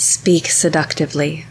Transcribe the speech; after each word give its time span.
Speak 0.00 0.46
seductively. 0.46 1.44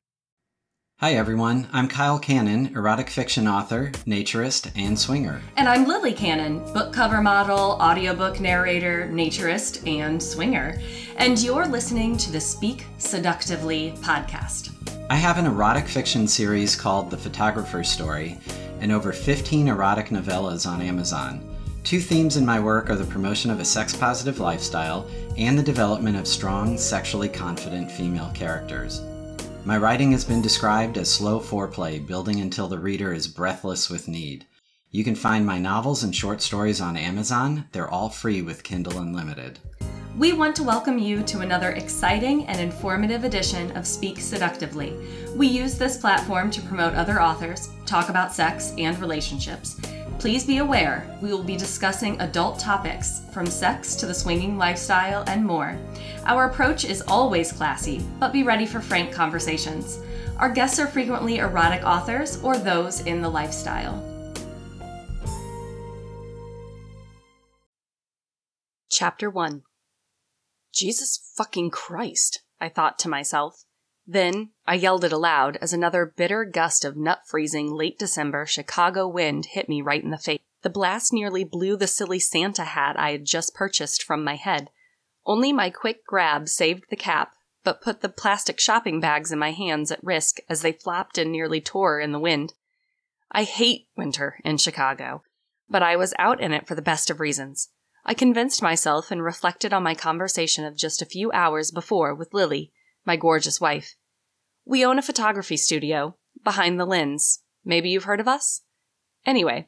Hi, 1.02 1.14
everyone. 1.14 1.68
I'm 1.72 1.88
Kyle 1.88 2.18
Cannon, 2.18 2.76
erotic 2.76 3.08
fiction 3.08 3.48
author, 3.48 3.92
naturist, 4.08 4.72
and 4.76 4.98
swinger. 4.98 5.40
And 5.56 5.70
I'm 5.70 5.86
Lily 5.86 6.14
Cannon, 6.14 6.58
book 6.74 6.92
cover 6.92 7.22
model, 7.22 7.78
audiobook 7.80 8.40
narrator, 8.40 9.08
naturist, 9.14 9.88
and 9.88 10.22
swinger. 10.22 10.82
And 11.18 11.38
you're 11.38 11.68
listening 11.68 12.18
to 12.18 12.32
the 12.32 12.42
Speak 12.42 12.88
Seductively 12.98 13.94
podcast. 14.00 14.72
I 15.12 15.16
have 15.16 15.38
an 15.38 15.46
erotic 15.46 15.88
fiction 15.88 16.28
series 16.28 16.76
called 16.76 17.12
The 17.12 17.18
Photographer's 17.18 17.88
Story 17.88 18.40
and 18.80 18.92
over 18.92 19.14
15 19.14 19.68
erotic 19.68 20.08
novellas 20.08 20.68
on 20.68 20.82
Amazon. 20.82 21.49
Two 21.84 22.00
themes 22.02 22.38
in 22.38 22.46
my 22.46 22.60
work 22.60 22.90
are 22.90 22.96
the 22.96 23.06
promotion 23.06 23.50
of 23.50 23.60
a 23.60 23.66
sex 23.66 23.96
positive 23.96 24.40
lifestyle 24.40 25.08
and 25.38 25.58
the 25.58 25.64
development 25.64 26.18
of 26.18 26.28
strong, 26.28 26.78
sexually 26.78 27.30
confident 27.30 27.92
female 27.92 28.30
characters. 28.34 29.02
My 29.66 29.78
writing 29.78 30.12
has 30.12 30.26
been 30.26 30.42
described 30.42 30.98
as 30.98 31.12
slow 31.12 31.40
foreplay, 31.40 32.06
building 32.06 32.42
until 32.42 32.68
the 32.68 32.78
reader 32.78 33.14
is 33.14 33.28
breathless 33.28 33.90
with 33.90 34.08
need. 34.08 34.46
You 34.92 35.04
can 35.04 35.16
find 35.16 35.46
my 35.46 35.58
novels 35.58 36.04
and 36.04 36.16
short 36.16 36.42
stories 36.42 36.82
on 36.82 36.98
Amazon. 36.98 37.66
They're 37.72 37.90
all 37.90 38.10
free 38.10 38.42
with 38.42 38.64
Kindle 38.64 39.00
Unlimited. 39.00 39.60
We 40.18 40.34
want 40.34 40.56
to 40.58 40.64
welcome 40.64 41.00
you 41.00 41.24
to 41.24 41.40
another 41.40 41.72
exciting 41.72 42.46
and 42.48 42.60
informative 42.60 43.24
edition 43.24 43.72
of 43.78 43.88
Speak 43.88 44.20
Seductively. 44.20 44.94
We 45.36 45.48
use 45.48 45.78
this 45.78 45.98
platform 45.98 46.52
to 46.52 46.62
promote 46.64 46.94
other 46.94 47.22
authors, 47.22 47.70
talk 47.86 48.10
about 48.10 48.34
sex 48.34 48.74
and 48.78 49.00
relationships, 49.00 49.80
Please 50.20 50.46
be 50.46 50.58
aware, 50.58 51.18
we 51.22 51.32
will 51.32 51.46
be 51.46 51.56
discussing 51.56 52.20
adult 52.20 52.60
topics 52.60 53.22
from 53.32 53.46
sex 53.46 53.96
to 53.96 54.06
the 54.06 54.14
swinging 54.14 54.58
lifestyle 54.58 55.24
and 55.28 55.46
more. 55.46 55.80
Our 56.26 56.50
approach 56.50 56.84
is 56.84 57.02
always 57.08 57.54
classy, 57.54 58.06
but 58.20 58.34
be 58.34 58.44
ready 58.44 58.66
for 58.66 58.82
frank 58.82 59.14
conversations. 59.14 60.02
Our 60.38 60.50
guests 60.50 60.78
are 60.78 60.88
frequently 60.88 61.38
erotic 61.38 61.86
authors 61.86 62.44
or 62.44 62.58
those 62.58 63.00
in 63.06 63.22
the 63.22 63.30
lifestyle. 63.30 64.04
Chapter 68.92 69.30
1 69.30 69.64
Jesus 70.74 71.32
fucking 71.38 71.70
Christ, 71.70 72.44
I 72.60 72.68
thought 72.68 73.00
to 73.00 73.10
myself. 73.10 73.64
Then 74.12 74.54
I 74.66 74.74
yelled 74.74 75.04
it 75.04 75.12
aloud 75.12 75.60
as 75.62 75.72
another 75.72 76.04
bitter 76.08 76.44
gust 76.44 76.84
of 76.84 76.98
nut 76.98 77.20
freezing 77.28 77.72
late 77.72 78.00
December 78.00 78.48
Chicago 78.48 79.08
wind 79.08 79.46
hit 79.52 79.70
me 79.70 79.84
right 79.84 80.04
in 80.04 80.10
the 80.10 80.18
face. 80.18 80.40
The 80.64 80.70
blast 80.72 81.14
nearly 81.14 81.44
blew 81.44 81.78
the 81.78 81.86
silly 81.86 82.18
Santa 82.18 82.64
hat 82.64 82.98
I 82.98 83.12
had 83.12 83.26
just 83.26 83.54
purchased 83.54 84.02
from 84.02 84.24
my 84.24 84.36
head. 84.36 84.72
Only 85.28 85.54
my 85.54 85.70
quick 85.70 86.08
grab 86.08 86.50
saved 86.50 86.86
the 86.90 86.96
cap, 86.96 87.34
but 87.64 87.84
put 87.84 88.02
the 88.02 88.10
plastic 88.10 88.60
shopping 88.60 89.00
bags 89.00 89.32
in 89.32 89.38
my 89.38 89.52
hands 89.52 89.92
at 89.92 90.04
risk 90.04 90.38
as 90.50 90.64
they 90.64 90.72
flapped 90.72 91.20
and 91.20 91.32
nearly 91.32 91.62
tore 91.62 92.00
in 92.00 92.12
the 92.12 92.20
wind. 92.20 92.56
I 93.32 93.44
hate 93.44 93.90
winter 93.96 94.40
in 94.44 94.58
Chicago, 94.58 95.22
but 95.70 95.84
I 95.84 95.96
was 95.96 96.16
out 96.18 96.42
in 96.42 96.52
it 96.52 96.68
for 96.68 96.74
the 96.74 96.82
best 96.82 97.12
of 97.12 97.20
reasons. 97.20 97.70
I 98.04 98.16
convinced 98.16 98.64
myself 98.64 99.12
and 99.12 99.22
reflected 99.22 99.72
on 99.72 99.84
my 99.84 99.94
conversation 99.94 100.66
of 100.66 100.76
just 100.76 101.00
a 101.00 101.06
few 101.06 101.32
hours 101.32 101.70
before 101.70 102.16
with 102.16 102.34
Lily, 102.34 102.74
my 103.06 103.16
gorgeous 103.16 103.62
wife. 103.62 103.96
We 104.70 104.86
own 104.86 105.00
a 105.00 105.02
photography 105.02 105.58
studio, 105.58 106.16
behind 106.44 106.80
the 106.80 106.86
lens. 106.86 107.40
Maybe 107.66 107.90
you've 107.90 108.04
heard 108.04 108.20
of 108.20 108.28
us? 108.28 108.62
Anyway, 109.26 109.68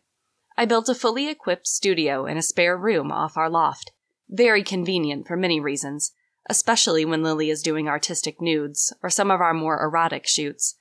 I 0.55 0.65
built 0.65 0.89
a 0.89 0.93
fully 0.93 1.27
equipped 1.27 1.65
studio 1.65 2.27
in 2.27 2.37
a 2.37 2.43
spare 2.43 2.77
room 2.77 3.11
off 3.11 3.35
our 3.35 3.49
loft. 3.49 3.93
Very 4.29 4.61
convenient 4.61 5.27
for 5.27 5.35
many 5.35 5.59
reasons, 5.59 6.11
especially 6.47 7.03
when 7.03 7.23
Lily 7.23 7.49
is 7.49 7.63
doing 7.63 7.87
artistic 7.87 8.39
nudes 8.39 8.93
or 9.01 9.09
some 9.09 9.31
of 9.31 9.41
our 9.41 9.55
more 9.55 9.81
erotic 9.81 10.27
shoots. 10.27 10.75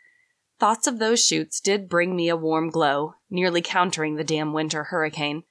Thoughts 0.59 0.87
of 0.87 0.99
those 0.99 1.25
shoots 1.25 1.59
did 1.59 1.89
bring 1.89 2.15
me 2.15 2.29
a 2.29 2.37
warm 2.37 2.69
glow, 2.69 3.15
nearly 3.31 3.63
countering 3.63 4.17
the 4.17 4.23
damn 4.23 4.53
winter 4.53 4.85
hurricane. 4.85 5.45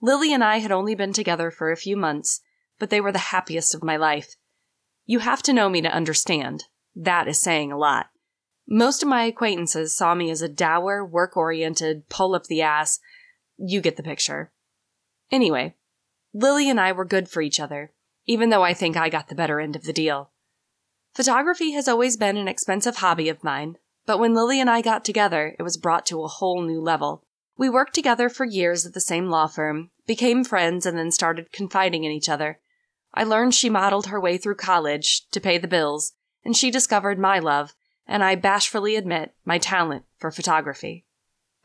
Lily 0.00 0.32
and 0.32 0.44
I 0.44 0.58
had 0.58 0.70
only 0.70 0.94
been 0.94 1.12
together 1.12 1.50
for 1.50 1.72
a 1.72 1.76
few 1.76 1.96
months, 1.96 2.40
but 2.78 2.90
they 2.90 3.00
were 3.00 3.10
the 3.10 3.18
happiest 3.18 3.74
of 3.74 3.82
my 3.82 3.96
life. 3.96 4.36
You 5.04 5.18
have 5.18 5.42
to 5.42 5.52
know 5.52 5.68
me 5.68 5.82
to 5.82 5.88
understand. 5.88 6.66
That 6.94 7.26
is 7.26 7.40
saying 7.40 7.72
a 7.72 7.76
lot. 7.76 8.06
Most 8.66 9.02
of 9.02 9.08
my 9.08 9.24
acquaintances 9.24 9.94
saw 9.94 10.14
me 10.14 10.30
as 10.30 10.40
a 10.40 10.48
dour, 10.48 11.04
work 11.04 11.36
oriented, 11.36 12.08
pull 12.08 12.34
up 12.34 12.44
the 12.44 12.62
ass. 12.62 12.98
You 13.56 13.80
get 13.80 13.96
the 13.96 14.02
picture. 14.02 14.52
Anyway, 15.30 15.74
Lily 16.32 16.70
and 16.70 16.80
I 16.80 16.92
were 16.92 17.04
good 17.04 17.28
for 17.28 17.42
each 17.42 17.60
other, 17.60 17.92
even 18.26 18.50
though 18.50 18.62
I 18.62 18.74
think 18.74 18.96
I 18.96 19.08
got 19.08 19.28
the 19.28 19.34
better 19.34 19.60
end 19.60 19.76
of 19.76 19.84
the 19.84 19.92
deal. 19.92 20.30
Photography 21.14 21.72
has 21.72 21.86
always 21.86 22.16
been 22.16 22.36
an 22.36 22.48
expensive 22.48 22.96
hobby 22.96 23.28
of 23.28 23.44
mine, 23.44 23.76
but 24.06 24.18
when 24.18 24.34
Lily 24.34 24.60
and 24.60 24.68
I 24.68 24.80
got 24.80 25.04
together, 25.04 25.54
it 25.58 25.62
was 25.62 25.76
brought 25.76 26.06
to 26.06 26.22
a 26.22 26.28
whole 26.28 26.62
new 26.62 26.80
level. 26.80 27.24
We 27.56 27.68
worked 27.68 27.94
together 27.94 28.28
for 28.28 28.44
years 28.44 28.84
at 28.84 28.94
the 28.94 29.00
same 29.00 29.28
law 29.28 29.46
firm, 29.46 29.90
became 30.06 30.42
friends, 30.42 30.86
and 30.86 30.98
then 30.98 31.12
started 31.12 31.52
confiding 31.52 32.04
in 32.04 32.10
each 32.10 32.28
other. 32.28 32.58
I 33.14 33.22
learned 33.22 33.54
she 33.54 33.70
modeled 33.70 34.06
her 34.06 34.20
way 34.20 34.38
through 34.38 34.56
college 34.56 35.28
to 35.30 35.40
pay 35.40 35.56
the 35.58 35.68
bills, 35.68 36.14
and 36.44 36.56
she 36.56 36.70
discovered 36.70 37.18
my 37.18 37.38
love, 37.38 37.74
and 38.06 38.22
I 38.22 38.34
bashfully 38.34 38.96
admit 38.96 39.34
my 39.44 39.58
talent 39.58 40.04
for 40.18 40.30
photography. 40.30 41.04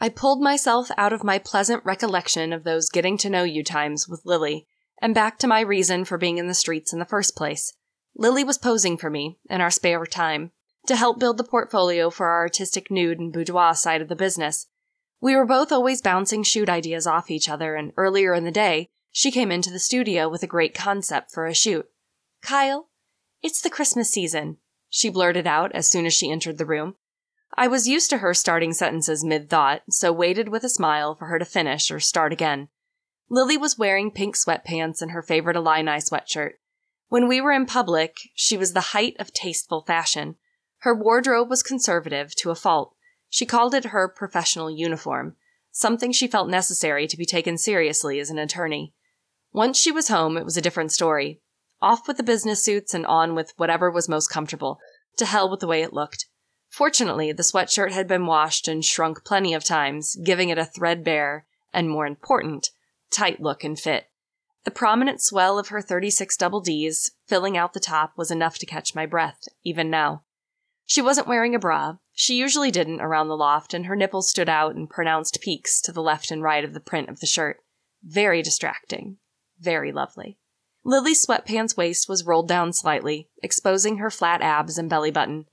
I 0.02 0.10
pulled 0.10 0.42
myself 0.42 0.90
out 0.98 1.12
of 1.12 1.24
my 1.24 1.40
pleasant 1.40 1.84
recollection 1.84 2.54
of 2.54 2.64
those 2.64 2.90
getting 2.90 3.18
to 3.18 3.30
know 3.30 3.44
you 3.44 3.64
times 3.64 4.08
with 4.08 4.26
Lily 4.26 4.66
and 5.02 5.14
back 5.14 5.38
to 5.40 5.48
my 5.48 5.60
reason 5.60 6.06
for 6.06 6.18
being 6.18 6.38
in 6.38 6.48
the 6.48 6.54
streets 6.54 6.94
in 6.94 7.00
the 7.00 7.06
first 7.06 7.36
place. 7.36 7.74
Lily 8.16 8.44
was 8.44 8.58
posing 8.58 8.98
for 8.98 9.10
me 9.10 9.38
in 9.50 9.62
our 9.62 9.72
spare 9.72 10.06
time 10.06 10.52
to 10.88 10.96
help 10.96 11.20
build 11.20 11.38
the 11.38 11.44
portfolio 11.44 12.10
for 12.10 12.28
our 12.28 12.40
artistic 12.40 12.90
nude 12.90 13.20
and 13.20 13.32
boudoir 13.34 13.76
side 13.76 14.02
of 14.02 14.08
the 14.08 14.16
business. 14.16 14.68
We 15.22 15.36
were 15.36 15.46
both 15.46 15.72
always 15.72 16.02
bouncing 16.02 16.44
shoot 16.44 16.70
ideas 16.70 17.06
off 17.06 17.30
each 17.30 17.50
other, 17.50 17.76
and 17.76 17.92
earlier 17.98 18.34
in 18.34 18.46
the 18.46 18.52
day, 18.52 18.90
she 19.12 19.32
came 19.32 19.52
into 19.52 19.70
the 19.70 19.80
studio 19.80 20.30
with 20.30 20.44
a 20.44 20.48
great 20.48 20.74
concept 20.74 21.32
for 21.32 21.46
a 21.46 21.54
shoot. 21.54 21.90
Kyle, 22.42 22.90
it's 23.42 23.62
the 23.62 23.70
Christmas 23.70 24.10
season 24.10 24.58
she 24.90 25.10
blurted 25.10 25.48
out 25.48 25.72
as 25.74 25.88
soon 25.88 26.06
as 26.06 26.14
she 26.14 26.32
entered 26.32 26.58
the 26.58 26.66
room. 26.66 26.96
I 27.56 27.68
was 27.68 27.88
used 27.88 28.10
to 28.12 28.20
her 28.20 28.34
starting 28.34 28.74
sentences 28.74 29.24
mid 29.24 29.50
thought, 29.50 29.82
so 29.90 30.12
waited 30.12 30.50
with 30.50 30.64
a 30.64 30.70
smile 30.70 31.16
for 31.16 31.28
her 31.28 31.40
to 31.40 31.46
finish 31.46 31.92
or 31.92 32.00
start 32.00 32.34
again. 32.34 32.70
Lily 33.30 33.58
was 33.58 33.78
wearing 33.78 34.12
pink 34.12 34.36
sweatpants 34.36 35.02
and 35.02 35.12
her 35.12 35.22
favorite 35.22 35.56
Illini 35.56 35.98
sweatshirt. 35.98 36.54
When 37.10 37.28
we 37.28 37.42
were 37.42 37.52
in 37.52 37.66
public, 37.66 38.18
she 38.36 38.58
was 38.58 38.74
the 38.74 38.92
height 38.92 39.16
of 39.20 39.34
tasteful 39.34 39.82
fashion. 39.82 40.36
Her 40.80 40.96
wardrobe 40.96 41.50
was 41.50 41.64
conservative 41.64 42.36
to 42.36 42.52
a 42.52 42.56
fault. 42.56 42.96
She 43.30 43.46
called 43.46 43.74
it 43.74 43.86
her 43.86 44.08
professional 44.08 44.72
uniform, 44.72 45.36
something 45.72 46.12
she 46.12 46.28
felt 46.28 46.50
necessary 46.50 47.08
to 47.08 47.18
be 47.18 47.26
taken 47.26 47.58
seriously 47.58 48.20
as 48.20 48.30
an 48.30 48.40
attorney. 48.40 48.94
Once 49.52 49.78
she 49.78 49.92
was 49.92 50.08
home, 50.08 50.38
it 50.38 50.46
was 50.46 50.58
a 50.58 50.62
different 50.62 50.92
story. 50.92 51.42
Off 51.82 52.08
with 52.08 52.18
the 52.18 52.24
business 52.24 52.64
suits 52.64 52.94
and 52.94 53.06
on 53.06 53.36
with 53.36 53.54
whatever 53.58 53.90
was 53.90 54.10
most 54.10 54.28
comfortable. 54.28 54.80
To 55.18 55.26
hell 55.26 55.50
with 55.50 55.60
the 55.60 55.68
way 55.68 55.82
it 55.82 55.94
looked. 55.94 56.28
Fortunately, 56.70 57.32
the 57.32 57.44
sweatshirt 57.44 57.92
had 57.92 58.08
been 58.08 58.26
washed 58.26 58.68
and 58.68 58.86
shrunk 58.86 59.26
plenty 59.26 59.54
of 59.54 59.64
times, 59.64 60.16
giving 60.24 60.50
it 60.50 60.58
a 60.58 60.66
threadbare, 60.66 61.46
and 61.74 61.90
more 61.90 62.06
important, 62.06 62.70
tight 63.10 63.42
look 63.42 63.64
and 63.64 63.80
fit. 63.80 64.06
The 64.66 64.72
prominent 64.72 65.22
swell 65.22 65.58
of 65.58 65.70
her 65.70 65.82
36 65.82 66.38
double 66.38 66.62
Ds, 66.62 67.12
filling 67.26 67.58
out 67.58 67.74
the 67.74 67.80
top, 67.80 68.14
was 68.16 68.30
enough 68.30 68.58
to 68.60 68.66
catch 68.66 68.94
my 68.94 69.06
breath, 69.06 69.48
even 69.64 69.90
now. 69.90 70.24
She 70.86 71.02
wasn't 71.02 71.28
wearing 71.28 71.56
a 71.56 71.60
bra. 71.60 71.98
She 72.14 72.36
usually 72.36 72.72
didn't 72.72 73.02
around 73.02 73.30
the 73.30 73.38
loft, 73.38 73.74
and 73.74 73.86
her 73.86 73.96
nipples 73.96 74.30
stood 74.30 74.50
out 74.50 74.76
in 74.76 74.88
pronounced 74.88 75.40
peaks 75.42 75.82
to 75.82 75.92
the 75.92 76.02
left 76.02 76.30
and 76.30 76.44
right 76.44 76.64
of 76.64 76.74
the 76.74 76.80
print 76.80 77.10
of 77.10 77.20
the 77.20 77.28
shirt. 77.28 77.58
Very 78.04 78.42
distracting. 78.42 79.18
Very 79.60 79.92
lovely. 79.92 80.38
Lily's 80.84 81.26
sweatpants 81.26 81.76
waist 81.76 82.08
was 82.08 82.26
rolled 82.26 82.48
down 82.48 82.74
slightly, 82.74 83.30
exposing 83.44 83.98
her 83.98 84.10
flat 84.10 84.42
abs 84.42 84.78
and 84.78 84.90
belly 84.90 85.12
button. 85.12 85.46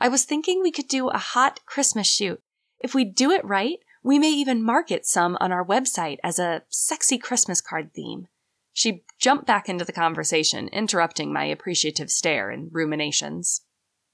I 0.00 0.08
was 0.08 0.24
thinking 0.24 0.62
we 0.62 0.72
could 0.72 0.88
do 0.88 1.08
a 1.08 1.18
hot 1.18 1.60
Christmas 1.66 2.08
shoot. 2.08 2.40
If 2.80 2.94
we 2.94 3.04
do 3.04 3.30
it 3.30 3.44
right, 3.44 3.78
we 4.02 4.18
may 4.18 4.30
even 4.30 4.62
market 4.62 5.04
some 5.06 5.36
on 5.40 5.52
our 5.52 5.64
website 5.64 6.16
as 6.24 6.38
a 6.38 6.62
sexy 6.70 7.18
Christmas 7.18 7.60
card 7.60 7.92
theme. 7.92 8.28
She 8.72 9.04
jumped 9.18 9.46
back 9.46 9.68
into 9.68 9.84
the 9.84 9.92
conversation, 9.92 10.68
interrupting 10.68 11.32
my 11.32 11.44
appreciative 11.44 12.10
stare 12.10 12.50
and 12.50 12.70
ruminations. 12.72 13.62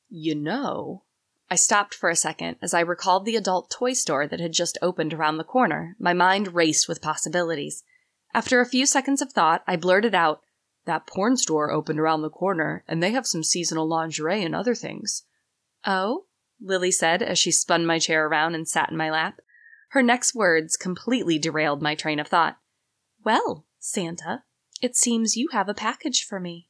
You 0.09 0.35
know, 0.35 1.05
I 1.49 1.55
stopped 1.55 1.95
for 1.95 2.11
a 2.11 2.17
second 2.17 2.57
as 2.61 2.75
I 2.75 2.81
recalled 2.81 3.25
the 3.25 3.37
adult 3.37 3.71
toy 3.71 3.93
store 3.93 4.27
that 4.27 4.41
had 4.41 4.53
just 4.53 4.79
opened 4.83 5.15
around 5.15 5.37
the 5.37 5.45
corner. 5.45 5.95
My 6.01 6.13
mind 6.13 6.55
raced 6.55 6.89
with 6.89 7.03
possibilities. 7.03 7.85
After 8.35 8.61
a 8.61 8.67
few 8.67 8.87
seconds 8.87 9.23
of 9.23 9.33
thought, 9.33 9.63
I 9.67 9.77
blurted 9.77 10.15
out, 10.15 10.43
that 10.87 11.07
porn 11.07 11.37
store 11.37 11.71
opened 11.71 12.01
around 12.01 12.23
the 12.23 12.31
corner, 12.31 12.85
and 12.89 13.03
they 13.03 13.11
have 13.11 13.27
some 13.27 13.43
seasonal 13.45 13.87
lingerie 13.87 14.43
and 14.43 14.55
other 14.55 14.75
things. 14.75 15.25
Oh? 15.85 16.27
Lily 16.61 16.91
said 16.91 17.23
as 17.23 17.39
she 17.39 17.51
spun 17.51 17.85
my 17.85 17.99
chair 17.99 18.27
around 18.27 18.55
and 18.55 18.67
sat 18.67 18.91
in 18.91 18.97
my 18.97 19.11
lap. 19.11 19.41
Her 19.91 20.03
next 20.03 20.35
words 20.35 20.77
completely 20.77 21.39
derailed 21.39 21.83
my 21.83 21.95
train 21.95 22.19
of 22.19 22.29
thought. 22.29 22.57
Well, 23.25 23.67
Santa, 23.79 24.45
it 24.81 24.97
seems 24.97 25.37
you 25.37 25.49
have 25.53 25.69
a 25.69 25.75
package 25.75 26.25
for 26.25 26.41
me. 26.41 26.69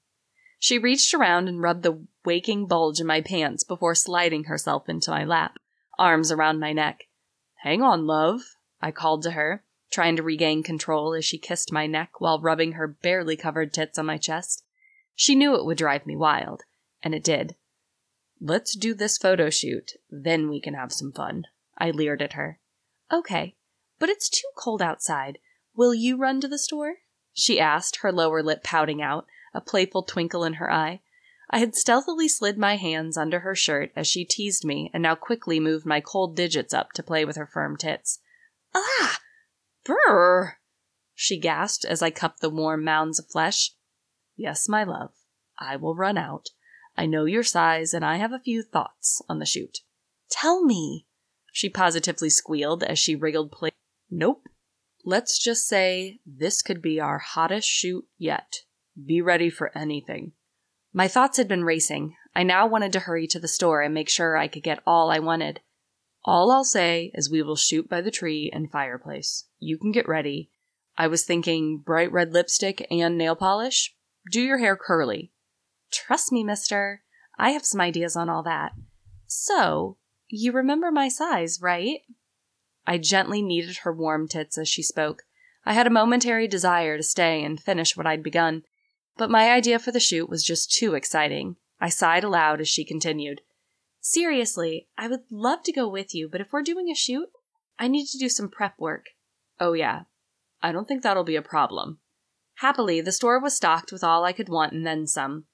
She 0.59 0.79
reached 0.79 1.13
around 1.15 1.49
and 1.49 1.63
rubbed 1.63 1.83
the 1.83 2.07
waking 2.25 2.67
bulge 2.67 3.01
in 3.01 3.07
my 3.07 3.21
pants 3.21 3.63
before 3.63 3.95
sliding 3.95 4.45
herself 4.45 4.89
into 4.89 5.11
my 5.11 5.25
lap, 5.25 5.59
arms 5.99 6.33
around 6.33 6.59
my 6.59 6.73
neck. 6.73 7.05
Hang 7.57 7.83
on, 7.83 8.07
love, 8.07 8.41
I 8.81 8.91
called 8.91 9.23
to 9.25 9.33
her, 9.33 9.63
trying 9.91 10.17
to 10.17 10.23
regain 10.23 10.63
control 10.63 11.15
as 11.15 11.25
she 11.25 11.39
kissed 11.39 11.73
my 11.73 11.87
neck 11.87 12.21
while 12.21 12.41
rubbing 12.41 12.73
her 12.73 12.87
barely 12.87 13.37
covered 13.37 13.73
tits 13.73 13.99
on 13.99 14.07
my 14.07 14.19
chest. 14.19 14.65
She 15.15 15.35
knew 15.35 15.55
it 15.55 15.65
would 15.65 15.79
drive 15.79 16.07
me 16.07 16.17
wild, 16.17 16.65
and 17.03 17.15
it 17.15 17.25
did. 17.25 17.57
Let's 18.41 18.77
do 18.77 18.93
this 18.95 19.17
photo 19.17 19.49
shoot, 19.49 19.93
then 20.11 20.51
we 20.51 20.61
can 20.61 20.75
have 20.75 20.93
some 20.93 21.13
fun. 21.13 21.45
I 21.79 21.91
leered 21.91 22.21
at 22.21 22.35
her. 22.35 22.59
Okay, 23.13 23.55
but 23.99 24.09
it's 24.09 24.29
too 24.29 24.49
cold 24.57 24.83
outside. 24.83 25.39
Will 25.75 25.95
you 25.95 26.17
run 26.17 26.41
to 26.41 26.49
the 26.49 26.59
store? 26.59 26.97
She 27.33 27.61
asked, 27.61 27.99
her 28.03 28.13
lower 28.13 28.43
lip 28.43 28.63
pouting 28.63 29.01
out, 29.01 29.27
a 29.55 29.61
playful 29.61 30.03
twinkle 30.03 30.45
in 30.45 30.55
her 30.55 30.71
eye. 30.71 31.01
I 31.49 31.61
had 31.61 31.77
stealthily 31.77 32.29
slid 32.29 32.59
my 32.59 32.77
hands 32.77 33.17
under 33.17 33.41
her 33.41 33.55
shirt 33.55 33.93
as 33.95 34.07
she 34.07 34.25
teased 34.25 34.65
me 34.65 34.91
and 34.93 35.03
now 35.03 35.15
quickly 35.15 35.61
moved 35.61 35.87
my 35.87 36.01
cold 36.01 36.35
digits 36.35 36.75
up 36.75 36.93
to 36.93 37.03
play 37.03 37.25
with 37.25 37.37
her 37.37 37.47
firm 37.47 37.77
tits. 37.77 38.19
Ah! 38.75 39.19
Brr! 39.87 40.59
She 41.15 41.39
gasped 41.39 41.85
as 41.85 42.03
I 42.03 42.11
cupped 42.11 42.41
the 42.41 42.51
warm 42.51 42.85
mounds 42.85 43.19
of 43.19 43.31
flesh. 43.31 43.73
Yes, 44.37 44.69
my 44.69 44.85
love, 44.85 45.13
I 45.59 45.77
will 45.77 45.95
run 45.95 46.19
out. 46.19 46.49
I 46.97 47.07
know 47.07 47.25
your 47.25 47.43
size 47.43 47.95
and 47.95 48.05
I 48.05 48.17
have 48.17 48.33
a 48.33 48.41
few 48.41 48.63
thoughts 48.63 49.23
on 49.29 49.39
the 49.39 49.47
shoot. 49.47 49.79
Tell 50.31 50.65
me, 50.65 51.07
she 51.53 51.69
positively 51.69 52.31
squealed 52.31 52.83
as 52.83 52.99
she 52.99 53.15
wriggled 53.15 53.53
play. 53.53 53.71
Nope. 54.11 54.43
Let's 55.05 55.39
just 55.43 55.67
say 55.67 56.19
this 56.27 56.63
could 56.63 56.83
be 56.83 57.01
our 57.01 57.19
hottest 57.19 57.69
shoot 57.69 58.07
yet. 58.19 58.63
Be 59.03 59.21
ready 59.23 59.51
for 59.51 59.77
anything. 59.77 60.33
My 60.93 61.09
thoughts 61.09 61.37
had 61.37 61.49
been 61.49 61.65
racing. 61.65 62.15
I 62.35 62.43
now 62.43 62.67
wanted 62.67 62.93
to 62.95 63.01
hurry 63.01 63.27
to 63.29 63.39
the 63.39 63.49
store 63.49 63.83
and 63.83 63.95
make 63.95 64.09
sure 64.09 64.37
I 64.37 64.49
could 64.49 64.63
get 64.63 64.83
all 64.87 65.11
I 65.11 65.19
wanted. 65.19 65.61
All 66.27 66.51
I'll 66.51 66.65
say 66.65 67.13
is 67.15 67.31
we 67.31 67.41
will 67.41 67.55
shoot 67.55 67.89
by 67.89 68.01
the 68.01 68.11
tree 68.11 68.51
and 68.53 68.71
fireplace. 68.71 69.45
You 69.61 69.79
can 69.79 69.93
get 69.93 70.09
ready. 70.09 70.51
I 70.99 71.07
was 71.07 71.25
thinking 71.25 71.79
bright 71.79 72.11
red 72.11 72.33
lipstick 72.33 72.85
and 72.91 73.17
nail 73.17 73.37
polish. 73.37 73.95
Do 74.33 74.43
your 74.43 74.59
hair 74.59 74.77
curly. 74.77 75.31
Trust 75.93 76.33
me, 76.33 76.43
mister. 76.43 77.03
I 77.39 77.51
have 77.51 77.65
some 77.65 77.81
ideas 77.81 78.17
on 78.17 78.29
all 78.29 78.43
that. 78.43 78.73
So, 79.29 79.99
you 80.29 80.51
remember 80.51 80.91
my 80.91 81.09
size, 81.09 81.61
right? 81.63 82.01
I 82.87 82.99
gently 82.99 83.41
kneaded 83.41 83.79
her 83.79 83.93
warm 83.93 84.27
tits 84.27 84.59
as 84.59 84.69
she 84.69 84.83
spoke. 84.83 85.23
I 85.65 85.75
had 85.75 85.87
a 85.87 85.91
momentary 85.91 86.49
desire 86.49 86.97
to 86.97 87.03
stay 87.05 87.45
and 87.45 87.61
finish 87.61 87.97
what 87.97 88.07
I'd 88.07 88.23
begun, 88.23 88.63
but 89.17 89.31
my 89.31 89.51
idea 89.51 89.79
for 89.79 89.93
the 89.93 90.01
shoot 90.01 90.29
was 90.29 90.45
just 90.45 90.73
too 90.73 90.95
exciting. 90.95 91.57
I 91.81 91.89
sighed 91.89 92.25
aloud 92.25 92.61
as 92.61 92.69
she 92.69 92.85
continued. 92.85 93.43
Seriously, 94.09 94.87
I 94.97 95.09
would 95.09 95.25
love 95.33 95.65
to 95.65 95.73
go 95.73 95.89
with 95.89 96.15
you, 96.15 96.29
but 96.29 96.41
if 96.41 96.53
we're 96.53 96.63
doing 96.63 96.89
a 96.89 96.95
shoot, 96.95 97.29
I 97.77 97.89
need 97.89 98.07
to 98.07 98.19
do 98.19 98.29
some 98.29 98.49
prep 98.49 98.79
work. 98.79 99.07
Oh, 99.59 99.73
yeah. 99.73 100.03
I 100.63 100.71
don't 100.71 100.87
think 100.87 101.03
that'll 101.03 101.25
be 101.25 101.35
a 101.35 101.43
problem. 101.43 101.99
Happily, 102.59 103.01
the 103.01 103.11
store 103.11 103.41
was 103.41 103.57
stocked 103.57 103.91
with 103.91 104.05
all 104.05 104.23
I 104.23 104.33
could 104.33 104.49
want 104.49 104.73
and 104.73 104.87
then 104.87 105.09
some. 105.09 105.47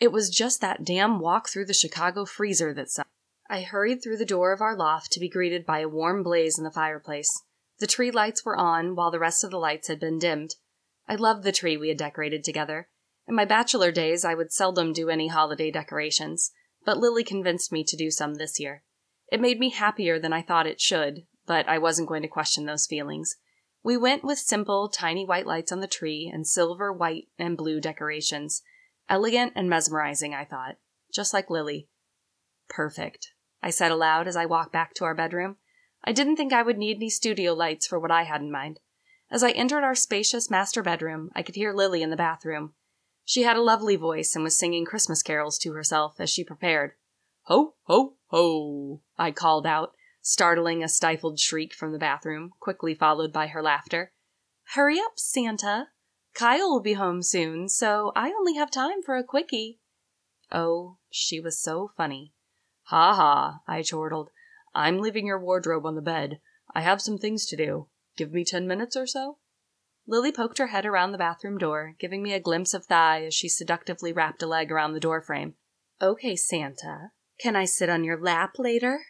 It 0.00 0.12
was 0.12 0.28
just 0.28 0.60
that 0.60 0.84
damn 0.84 1.18
walk 1.18 1.48
through 1.48 1.64
the 1.64 1.72
Chicago 1.72 2.26
freezer 2.26 2.74
that 2.74 2.90
sucked. 2.90 3.08
I 3.48 3.62
hurried 3.62 4.02
through 4.02 4.18
the 4.18 4.26
door 4.26 4.52
of 4.52 4.60
our 4.60 4.76
loft 4.76 5.10
to 5.12 5.20
be 5.20 5.30
greeted 5.30 5.64
by 5.64 5.78
a 5.78 5.88
warm 5.88 6.22
blaze 6.22 6.58
in 6.58 6.64
the 6.64 6.70
fireplace. 6.70 7.32
The 7.78 7.86
tree 7.86 8.10
lights 8.10 8.44
were 8.44 8.58
on 8.58 8.96
while 8.96 9.12
the 9.12 9.18
rest 9.18 9.42
of 9.44 9.50
the 9.50 9.58
lights 9.58 9.88
had 9.88 9.98
been 9.98 10.18
dimmed. 10.18 10.56
I 11.08 11.14
loved 11.14 11.42
the 11.42 11.52
tree 11.52 11.78
we 11.78 11.88
had 11.88 11.96
decorated 11.96 12.44
together. 12.44 12.86
In 13.26 13.34
my 13.34 13.46
bachelor 13.46 13.90
days, 13.90 14.26
I 14.26 14.34
would 14.34 14.52
seldom 14.52 14.92
do 14.92 15.08
any 15.08 15.28
holiday 15.28 15.70
decorations, 15.70 16.52
but 16.84 16.98
Lily 16.98 17.24
convinced 17.24 17.72
me 17.72 17.84
to 17.84 17.96
do 17.96 18.10
some 18.10 18.34
this 18.34 18.60
year. 18.60 18.82
It 19.30 19.40
made 19.40 19.58
me 19.58 19.70
happier 19.70 20.18
than 20.18 20.32
I 20.32 20.42
thought 20.42 20.66
it 20.66 20.80
should, 20.80 21.26
but 21.46 21.68
I 21.68 21.78
wasn't 21.78 22.08
going 22.08 22.22
to 22.22 22.28
question 22.28 22.66
those 22.66 22.86
feelings. 22.86 23.36
We 23.82 23.96
went 23.96 24.24
with 24.24 24.38
simple, 24.38 24.88
tiny 24.88 25.26
white 25.26 25.46
lights 25.46 25.70
on 25.70 25.80
the 25.80 25.86
tree 25.86 26.30
and 26.32 26.46
silver, 26.46 26.92
white, 26.92 27.28
and 27.38 27.56
blue 27.56 27.80
decorations. 27.80 28.62
Elegant 29.08 29.52
and 29.54 29.68
mesmerizing, 29.68 30.34
I 30.34 30.44
thought. 30.44 30.76
Just 31.12 31.34
like 31.34 31.50
Lily. 31.50 31.88
Perfect, 32.68 33.32
I 33.62 33.70
said 33.70 33.90
aloud 33.90 34.26
as 34.26 34.36
I 34.36 34.46
walked 34.46 34.72
back 34.72 34.94
to 34.94 35.04
our 35.04 35.14
bedroom. 35.14 35.56
I 36.02 36.12
didn't 36.12 36.36
think 36.36 36.52
I 36.52 36.62
would 36.62 36.78
need 36.78 36.96
any 36.96 37.10
studio 37.10 37.52
lights 37.52 37.86
for 37.86 37.98
what 37.98 38.10
I 38.10 38.22
had 38.22 38.40
in 38.40 38.50
mind. 38.50 38.80
As 39.30 39.42
I 39.42 39.50
entered 39.50 39.84
our 39.84 39.94
spacious 39.94 40.50
master 40.50 40.82
bedroom, 40.82 41.30
I 41.34 41.42
could 41.42 41.54
hear 41.54 41.72
Lily 41.72 42.02
in 42.02 42.10
the 42.10 42.16
bathroom. 42.16 42.74
She 43.24 43.42
had 43.42 43.56
a 43.56 43.62
lovely 43.62 43.96
voice 43.96 44.34
and 44.34 44.44
was 44.44 44.56
singing 44.56 44.84
Christmas 44.84 45.22
carols 45.22 45.58
to 45.58 45.72
herself 45.72 46.16
as 46.18 46.30
she 46.30 46.44
prepared. 46.44 46.92
Ho, 47.44 47.74
ho, 47.84 48.16
ho, 48.26 49.00
I 49.18 49.30
called 49.30 49.66
out, 49.66 49.94
startling 50.20 50.82
a 50.82 50.88
stifled 50.88 51.38
shriek 51.38 51.74
from 51.74 51.92
the 51.92 51.98
bathroom, 51.98 52.52
quickly 52.60 52.94
followed 52.94 53.32
by 53.32 53.48
her 53.48 53.62
laughter. 53.62 54.12
Hurry 54.74 54.98
up, 54.98 55.18
Santa. 55.18 55.88
Kyle 56.34 56.70
will 56.70 56.80
be 56.80 56.94
home 56.94 57.22
soon, 57.22 57.68
so 57.68 58.12
I 58.16 58.30
only 58.30 58.54
have 58.54 58.70
time 58.70 59.02
for 59.02 59.16
a 59.16 59.24
quickie. 59.24 59.80
Oh, 60.50 60.98
she 61.10 61.40
was 61.40 61.60
so 61.60 61.92
funny. 61.96 62.32
Ha 62.84 63.14
ha, 63.14 63.60
I 63.66 63.82
chortled. 63.82 64.30
I'm 64.74 64.98
leaving 64.98 65.26
your 65.26 65.38
wardrobe 65.38 65.86
on 65.86 65.94
the 65.94 66.02
bed. 66.02 66.40
I 66.74 66.80
have 66.80 67.00
some 67.00 67.18
things 67.18 67.46
to 67.46 67.56
do. 67.56 67.88
Give 68.16 68.32
me 68.32 68.44
ten 68.44 68.66
minutes 68.66 68.96
or 68.96 69.06
so? 69.06 69.38
Lily 70.06 70.32
poked 70.32 70.58
her 70.58 70.66
head 70.68 70.84
around 70.84 71.12
the 71.12 71.18
bathroom 71.18 71.56
door, 71.56 71.94
giving 71.98 72.22
me 72.22 72.34
a 72.34 72.40
glimpse 72.40 72.74
of 72.74 72.84
thigh 72.84 73.24
as 73.24 73.34
she 73.34 73.48
seductively 73.48 74.12
wrapped 74.12 74.42
a 74.42 74.46
leg 74.46 74.70
around 74.70 74.92
the 74.92 75.00
doorframe. 75.00 75.54
Okay, 76.00 76.36
Santa. 76.36 77.12
Can 77.40 77.56
I 77.56 77.64
sit 77.64 77.88
on 77.88 78.04
your 78.04 78.20
lap 78.20 78.58
later? 78.58 79.06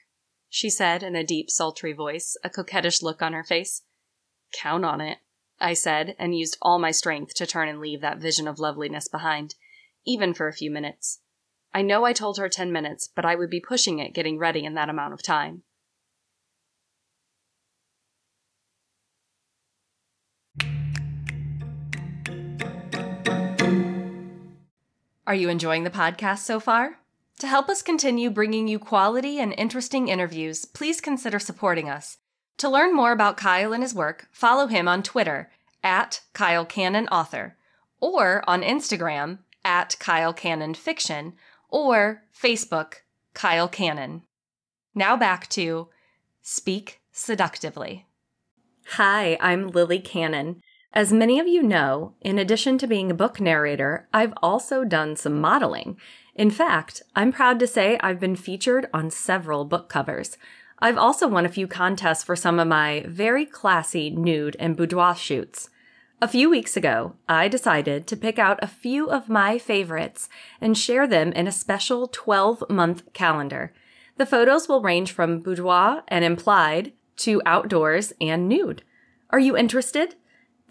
She 0.48 0.70
said 0.70 1.02
in 1.02 1.16
a 1.16 1.24
deep, 1.24 1.50
sultry 1.50 1.92
voice, 1.92 2.36
a 2.44 2.50
coquettish 2.50 3.02
look 3.02 3.22
on 3.22 3.32
her 3.32 3.42
face. 3.42 3.82
Count 4.52 4.84
on 4.84 5.00
it, 5.00 5.18
I 5.58 5.74
said, 5.74 6.14
and 6.18 6.36
used 6.36 6.56
all 6.62 6.78
my 6.78 6.92
strength 6.92 7.34
to 7.34 7.46
turn 7.46 7.68
and 7.68 7.80
leave 7.80 8.00
that 8.00 8.18
vision 8.18 8.46
of 8.46 8.60
loveliness 8.60 9.08
behind, 9.08 9.56
even 10.06 10.32
for 10.32 10.46
a 10.46 10.52
few 10.52 10.70
minutes. 10.70 11.20
I 11.72 11.82
know 11.82 12.04
I 12.04 12.12
told 12.12 12.38
her 12.38 12.48
ten 12.48 12.70
minutes, 12.70 13.08
but 13.12 13.24
I 13.24 13.34
would 13.34 13.50
be 13.50 13.60
pushing 13.60 13.98
it 13.98 14.14
getting 14.14 14.38
ready 14.38 14.64
in 14.64 14.74
that 14.74 14.88
amount 14.88 15.12
of 15.12 15.24
time. 15.24 15.64
Are 25.26 25.34
you 25.34 25.48
enjoying 25.48 25.84
the 25.84 25.90
podcast 25.90 26.40
so 26.40 26.60
far? 26.60 26.98
To 27.38 27.46
help 27.46 27.70
us 27.70 27.80
continue 27.80 28.28
bringing 28.28 28.68
you 28.68 28.78
quality 28.78 29.38
and 29.40 29.54
interesting 29.56 30.08
interviews, 30.08 30.66
please 30.66 31.00
consider 31.00 31.38
supporting 31.38 31.88
us. 31.88 32.18
To 32.58 32.68
learn 32.68 32.94
more 32.94 33.10
about 33.10 33.38
Kyle 33.38 33.72
and 33.72 33.82
his 33.82 33.94
work, 33.94 34.28
follow 34.30 34.66
him 34.66 34.86
on 34.86 35.02
Twitter 35.02 35.50
at 35.82 36.20
Kyle 36.34 36.66
Cannon 36.66 37.08
Author 37.08 37.56
or 38.00 38.44
on 38.46 38.60
Instagram 38.62 39.38
at 39.64 39.96
Kyle 39.98 40.34
Cannon 40.34 40.74
Fiction 40.74 41.32
or 41.70 42.22
Facebook, 42.38 42.96
Kyle 43.32 43.66
Cannon. 43.66 44.22
Now 44.94 45.16
back 45.16 45.48
to 45.50 45.88
Speak 46.42 47.00
Seductively. 47.12 48.04
Hi, 48.90 49.38
I'm 49.40 49.68
Lily 49.68 50.00
Cannon. 50.00 50.60
As 50.94 51.12
many 51.12 51.40
of 51.40 51.48
you 51.48 51.60
know, 51.60 52.14
in 52.20 52.38
addition 52.38 52.78
to 52.78 52.86
being 52.86 53.10
a 53.10 53.14
book 53.14 53.40
narrator, 53.40 54.06
I've 54.14 54.32
also 54.40 54.84
done 54.84 55.16
some 55.16 55.40
modeling. 55.40 55.96
In 56.36 56.52
fact, 56.52 57.02
I'm 57.16 57.32
proud 57.32 57.58
to 57.58 57.66
say 57.66 57.98
I've 57.98 58.20
been 58.20 58.36
featured 58.36 58.88
on 58.94 59.10
several 59.10 59.64
book 59.64 59.88
covers. 59.88 60.36
I've 60.78 60.96
also 60.96 61.26
won 61.26 61.44
a 61.44 61.48
few 61.48 61.66
contests 61.66 62.22
for 62.22 62.36
some 62.36 62.60
of 62.60 62.68
my 62.68 63.04
very 63.08 63.44
classy 63.44 64.08
nude 64.08 64.56
and 64.60 64.76
boudoir 64.76 65.16
shoots. 65.16 65.68
A 66.22 66.28
few 66.28 66.48
weeks 66.48 66.76
ago, 66.76 67.16
I 67.28 67.48
decided 67.48 68.06
to 68.06 68.16
pick 68.16 68.38
out 68.38 68.62
a 68.62 68.68
few 68.68 69.10
of 69.10 69.28
my 69.28 69.58
favorites 69.58 70.28
and 70.60 70.78
share 70.78 71.08
them 71.08 71.32
in 71.32 71.48
a 71.48 71.52
special 71.52 72.06
12 72.06 72.70
month 72.70 73.12
calendar. 73.12 73.72
The 74.16 74.26
photos 74.26 74.68
will 74.68 74.80
range 74.80 75.10
from 75.10 75.40
boudoir 75.40 76.04
and 76.06 76.24
implied 76.24 76.92
to 77.16 77.42
outdoors 77.44 78.12
and 78.20 78.48
nude. 78.48 78.84
Are 79.30 79.40
you 79.40 79.56
interested? 79.56 80.14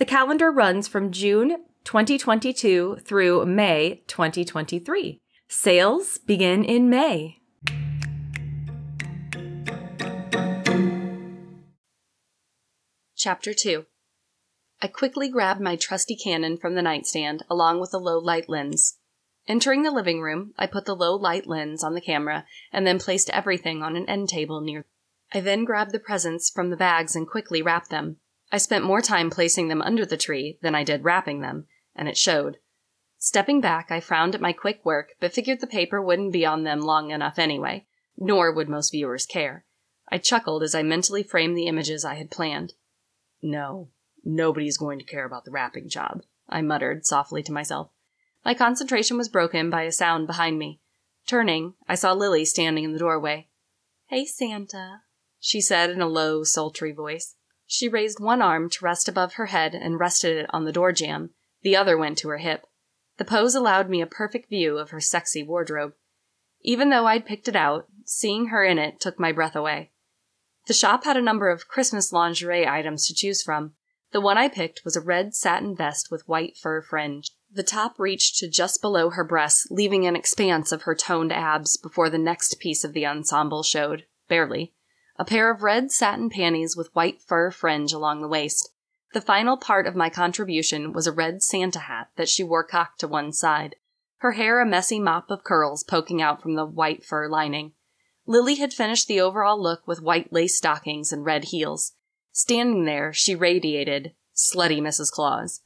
The 0.03 0.09
calendar 0.09 0.51
runs 0.51 0.89
from 0.89 1.13
June 1.13 1.63
2022 1.85 2.97
through 3.05 3.45
May 3.45 4.03
2023. 4.07 5.21
Sales 5.47 6.17
begin 6.17 6.65
in 6.65 6.89
May. 6.89 7.39
Chapter 13.15 13.53
2 13.53 13.85
I 14.81 14.87
quickly 14.87 15.29
grabbed 15.29 15.61
my 15.61 15.77
trusty 15.77 16.17
Canon 16.17 16.57
from 16.57 16.75
the 16.75 16.81
nightstand, 16.81 17.45
along 17.49 17.79
with 17.79 17.93
a 17.93 17.97
low 17.97 18.19
light 18.19 18.49
lens. 18.49 18.97
Entering 19.47 19.83
the 19.83 19.91
living 19.91 20.19
room, 20.19 20.53
I 20.57 20.67
put 20.67 20.83
the 20.83 20.97
low 20.97 21.15
light 21.15 21.47
lens 21.47 21.81
on 21.81 21.93
the 21.93 22.01
camera 22.01 22.43
and 22.73 22.85
then 22.85 22.99
placed 22.99 23.29
everything 23.29 23.81
on 23.81 23.95
an 23.95 24.09
end 24.09 24.27
table 24.27 24.59
near. 24.59 24.85
I 25.33 25.39
then 25.39 25.63
grabbed 25.63 25.93
the 25.93 25.97
presents 25.99 26.49
from 26.49 26.71
the 26.71 26.75
bags 26.75 27.15
and 27.15 27.25
quickly 27.25 27.61
wrapped 27.61 27.89
them. 27.89 28.17
I 28.53 28.57
spent 28.57 28.85
more 28.85 29.01
time 29.01 29.31
placing 29.31 29.69
them 29.69 29.81
under 29.81 30.05
the 30.05 30.15
tree 30.15 30.59
than 30.61 30.75
I 30.75 30.83
did 30.83 31.03
wrapping 31.03 31.41
them, 31.41 31.65
and 31.95 32.07
it 32.07 32.19
showed. 32.19 32.57
Stepping 33.17 33.61
back, 33.61 33.89
I 33.89 33.99
frowned 33.99 34.35
at 34.35 34.41
my 34.41 34.53
quick 34.53 34.85
work, 34.85 35.13
but 35.19 35.33
figured 35.33 35.59
the 35.59 35.65
paper 35.65 35.99
wouldn't 35.99 36.31
be 36.31 36.45
on 36.45 36.63
them 36.63 36.79
long 36.79 37.09
enough 37.09 37.39
anyway, 37.39 37.87
nor 38.15 38.53
would 38.53 38.69
most 38.69 38.91
viewers 38.91 39.25
care. 39.25 39.65
I 40.07 40.19
chuckled 40.19 40.61
as 40.61 40.75
I 40.75 40.83
mentally 40.83 41.23
framed 41.23 41.57
the 41.57 41.65
images 41.65 42.05
I 42.05 42.13
had 42.13 42.29
planned. 42.29 42.73
No, 43.41 43.89
nobody's 44.23 44.77
going 44.77 44.99
to 44.99 45.05
care 45.05 45.25
about 45.25 45.45
the 45.45 45.51
wrapping 45.51 45.89
job, 45.89 46.21
I 46.47 46.61
muttered 46.61 47.07
softly 47.07 47.41
to 47.41 47.51
myself. 47.51 47.89
My 48.45 48.53
concentration 48.53 49.17
was 49.17 49.29
broken 49.29 49.71
by 49.71 49.81
a 49.81 49.91
sound 49.91 50.27
behind 50.27 50.59
me. 50.59 50.79
Turning, 51.25 51.73
I 51.89 51.95
saw 51.95 52.13
Lily 52.13 52.45
standing 52.45 52.83
in 52.83 52.93
the 52.93 52.99
doorway. 52.99 53.47
Hey, 54.09 54.25
Santa, 54.25 55.01
she 55.39 55.59
said 55.59 55.89
in 55.89 56.01
a 56.01 56.07
low, 56.07 56.43
sultry 56.43 56.91
voice. 56.91 57.33
She 57.65 57.87
raised 57.87 58.19
one 58.19 58.41
arm 58.41 58.69
to 58.69 58.85
rest 58.85 59.07
above 59.07 59.33
her 59.33 59.47
head 59.47 59.73
and 59.73 59.99
rested 59.99 60.37
it 60.37 60.49
on 60.49 60.65
the 60.65 60.71
door 60.71 60.91
jamb. 60.91 61.31
The 61.61 61.75
other 61.75 61.97
went 61.97 62.17
to 62.19 62.29
her 62.29 62.37
hip. 62.37 62.65
The 63.17 63.25
pose 63.25 63.55
allowed 63.55 63.89
me 63.89 64.01
a 64.01 64.07
perfect 64.07 64.49
view 64.49 64.77
of 64.77 64.89
her 64.89 64.99
sexy 64.99 65.43
wardrobe. 65.43 65.93
Even 66.61 66.89
though 66.89 67.05
I'd 67.05 67.25
picked 67.25 67.47
it 67.47 67.55
out, 67.55 67.87
seeing 68.05 68.47
her 68.47 68.63
in 68.63 68.77
it 68.77 68.99
took 68.99 69.19
my 69.19 69.31
breath 69.31 69.55
away. 69.55 69.91
The 70.67 70.73
shop 70.73 71.03
had 71.03 71.17
a 71.17 71.21
number 71.21 71.49
of 71.49 71.67
Christmas 71.67 72.13
lingerie 72.13 72.67
items 72.67 73.07
to 73.07 73.13
choose 73.13 73.41
from. 73.41 73.73
The 74.11 74.21
one 74.21 74.37
I 74.37 74.47
picked 74.47 74.85
was 74.85 74.95
a 74.95 75.01
red 75.01 75.33
satin 75.33 75.75
vest 75.75 76.09
with 76.11 76.27
white 76.27 76.55
fur 76.55 76.81
fringe. 76.81 77.31
The 77.51 77.63
top 77.63 77.99
reached 77.99 78.37
to 78.37 78.49
just 78.49 78.81
below 78.81 79.09
her 79.09 79.23
breasts, 79.23 79.67
leaving 79.69 80.05
an 80.05 80.15
expanse 80.15 80.71
of 80.71 80.83
her 80.83 80.95
toned 80.95 81.33
abs 81.33 81.77
before 81.77 82.09
the 82.09 82.17
next 82.17 82.59
piece 82.59 82.83
of 82.83 82.93
the 82.93 83.05
ensemble 83.05 83.63
showed, 83.63 84.05
barely. 84.27 84.73
A 85.17 85.25
pair 85.25 85.51
of 85.51 85.61
red 85.61 85.91
satin 85.91 86.29
panties 86.29 86.75
with 86.75 86.93
white 86.95 87.21
fur 87.21 87.51
fringe 87.51 87.93
along 87.93 88.21
the 88.21 88.27
waist. 88.27 88.69
The 89.13 89.21
final 89.21 89.57
part 89.57 89.85
of 89.85 89.95
my 89.95 90.09
contribution 90.09 90.91
was 90.91 91.05
a 91.05 91.11
red 91.11 91.43
Santa 91.43 91.79
hat 91.79 92.09
that 92.15 92.29
she 92.29 92.43
wore 92.43 92.63
cocked 92.63 92.99
to 93.01 93.07
one 93.07 93.31
side, 93.31 93.75
her 94.17 94.31
hair 94.31 94.59
a 94.59 94.65
messy 94.65 94.99
mop 94.99 95.29
of 95.29 95.43
curls 95.43 95.83
poking 95.83 96.21
out 96.21 96.41
from 96.41 96.55
the 96.55 96.65
white 96.65 97.03
fur 97.03 97.27
lining. 97.27 97.73
Lily 98.25 98.55
had 98.55 98.73
finished 98.73 99.07
the 99.07 99.21
overall 99.21 99.61
look 99.61 99.85
with 99.85 100.01
white 100.01 100.33
lace 100.33 100.57
stockings 100.57 101.11
and 101.11 101.25
red 101.25 101.45
heels. 101.45 101.91
Standing 102.31 102.85
there, 102.85 103.13
she 103.13 103.35
radiated 103.35 104.13
slutty 104.35 104.81
Mrs. 104.81 105.11
Claus. 105.11 105.61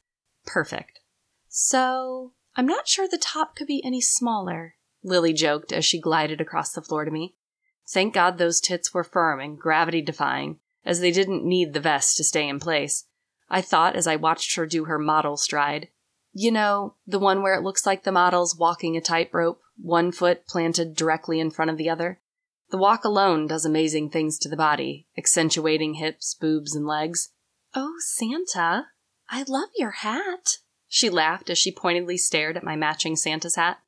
Perfect. 0.46 1.00
So, 1.48 2.34
I'm 2.58 2.66
not 2.66 2.88
sure 2.88 3.08
the 3.08 3.18
top 3.18 3.56
could 3.56 3.68
be 3.68 3.82
any 3.86 4.02
smaller, 4.02 4.76
Lily 5.04 5.32
joked 5.32 5.72
as 5.72 5.86
she 5.86 6.02
glided 6.02 6.42
across 6.42 6.74
the 6.74 6.82
floor 6.82 7.06
to 7.06 7.12
me. 7.12 7.36
Thank 7.90 8.14
God 8.14 8.38
those 8.38 8.60
tits 8.60 8.94
were 8.94 9.04
firm 9.04 9.40
and 9.40 9.58
gravity 9.58 10.02
defying, 10.02 10.60
as 10.86 11.00
they 11.00 11.12
didn't 11.12 11.46
need 11.46 11.74
the 11.74 11.80
vest 11.80 12.18
to 12.18 12.24
stay 12.24 12.48
in 12.48 12.60
place. 12.60 13.06
I 13.50 13.62
thought 13.62 13.96
as 13.96 14.08
I 14.08 14.16
watched 14.18 14.56
her 14.56 14.66
do 14.66 14.86
her 14.86 15.00
model 15.00 15.38
stride. 15.38 15.88
You 16.34 16.52
know, 16.52 16.96
the 17.06 17.20
one 17.20 17.42
where 17.42 17.56
it 17.56 17.64
looks 17.64 17.86
like 17.86 18.04
the 18.04 18.12
model's 18.12 18.58
walking 18.58 18.98
a 18.98 19.02
tightrope, 19.02 19.62
one 19.78 20.12
foot 20.12 20.46
planted 20.48 20.96
directly 20.96 21.40
in 21.40 21.50
front 21.50 21.72
of 21.72 21.78
the 21.78 21.90
other. 21.90 22.20
The 22.70 22.78
walk 22.78 23.06
alone 23.06 23.48
does 23.48 23.66
amazing 23.66 24.10
things 24.10 24.38
to 24.40 24.50
the 24.50 24.58
body, 24.58 25.08
accentuating 25.18 25.96
hips, 25.96 26.36
boobs, 26.36 26.76
and 26.76 26.86
legs. 26.86 27.30
Oh, 27.74 27.94
Santa, 28.00 28.88
I 29.30 29.44
love 29.48 29.70
your 29.78 29.92
hat. 29.92 30.58
She 30.90 31.10
laughed 31.10 31.50
as 31.50 31.58
she 31.58 31.72
pointedly 31.72 32.18
stared 32.18 32.58
at 32.58 32.64
my 32.64 32.76
matching 32.76 33.16
Santa's 33.16 33.56
hat. 33.56 33.80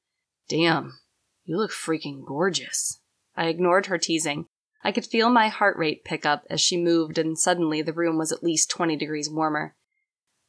Damn, 0.47 0.99
you 1.43 1.57
look 1.57 1.71
freaking 1.71 2.25
gorgeous. 2.25 2.98
I 3.39 3.45
ignored 3.47 3.85
her 3.85 3.97
teasing. 3.97 4.47
I 4.83 4.91
could 4.91 5.05
feel 5.05 5.29
my 5.29 5.47
heart 5.47 5.77
rate 5.77 6.03
pick 6.03 6.25
up 6.25 6.43
as 6.49 6.59
she 6.59 6.75
moved, 6.75 7.17
and 7.17 7.39
suddenly 7.39 7.81
the 7.81 7.93
room 7.93 8.17
was 8.17 8.33
at 8.33 8.43
least 8.43 8.69
20 8.69 8.97
degrees 8.97 9.29
warmer. 9.29 9.77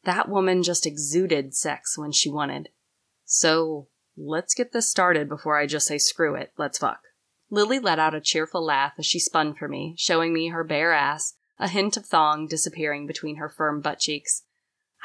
That 0.02 0.28
woman 0.28 0.64
just 0.64 0.86
exuded 0.86 1.54
sex 1.54 1.96
when 1.96 2.10
she 2.10 2.28
wanted. 2.28 2.70
So, 3.24 3.86
let's 4.16 4.54
get 4.54 4.72
this 4.72 4.90
started 4.90 5.28
before 5.28 5.56
I 5.56 5.66
just 5.66 5.86
say 5.86 5.98
screw 5.98 6.34
it, 6.34 6.52
let's 6.58 6.78
fuck. 6.78 7.02
Lily 7.48 7.78
let 7.78 8.00
out 8.00 8.14
a 8.14 8.20
cheerful 8.20 8.64
laugh 8.64 8.94
as 8.98 9.06
she 9.06 9.20
spun 9.20 9.54
for 9.54 9.68
me, 9.68 9.94
showing 9.96 10.32
me 10.32 10.48
her 10.48 10.64
bare 10.64 10.92
ass, 10.92 11.34
a 11.60 11.68
hint 11.68 11.96
of 11.96 12.06
thong 12.06 12.48
disappearing 12.48 13.06
between 13.06 13.36
her 13.36 13.48
firm 13.48 13.80
butt 13.80 14.00
cheeks. 14.00 14.42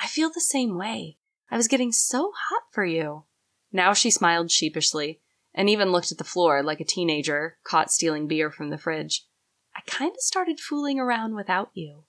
I 0.01 0.07
feel 0.07 0.31
the 0.33 0.41
same 0.41 0.75
way. 0.75 1.19
I 1.51 1.57
was 1.57 1.67
getting 1.67 1.91
so 1.91 2.31
hot 2.49 2.63
for 2.71 2.83
you. 2.83 3.25
Now 3.71 3.93
she 3.93 4.09
smiled 4.09 4.49
sheepishly, 4.49 5.21
and 5.55 5.69
even 5.69 5.91
looked 5.91 6.11
at 6.11 6.19
the 6.19 6.23
floor 6.23 6.61
like 6.61 6.79
a 6.79 6.85
teenager 6.85 7.57
caught 7.63 7.89
stealing 7.89 8.27
beer 8.27 8.51
from 8.51 8.69
the 8.69 8.77
fridge. 8.77 9.25
I 9.75 9.81
kind 9.87 10.11
of 10.11 10.21
started 10.21 10.59
fooling 10.59 10.99
around 10.99 11.33
without 11.33 11.71
you. 11.73 12.03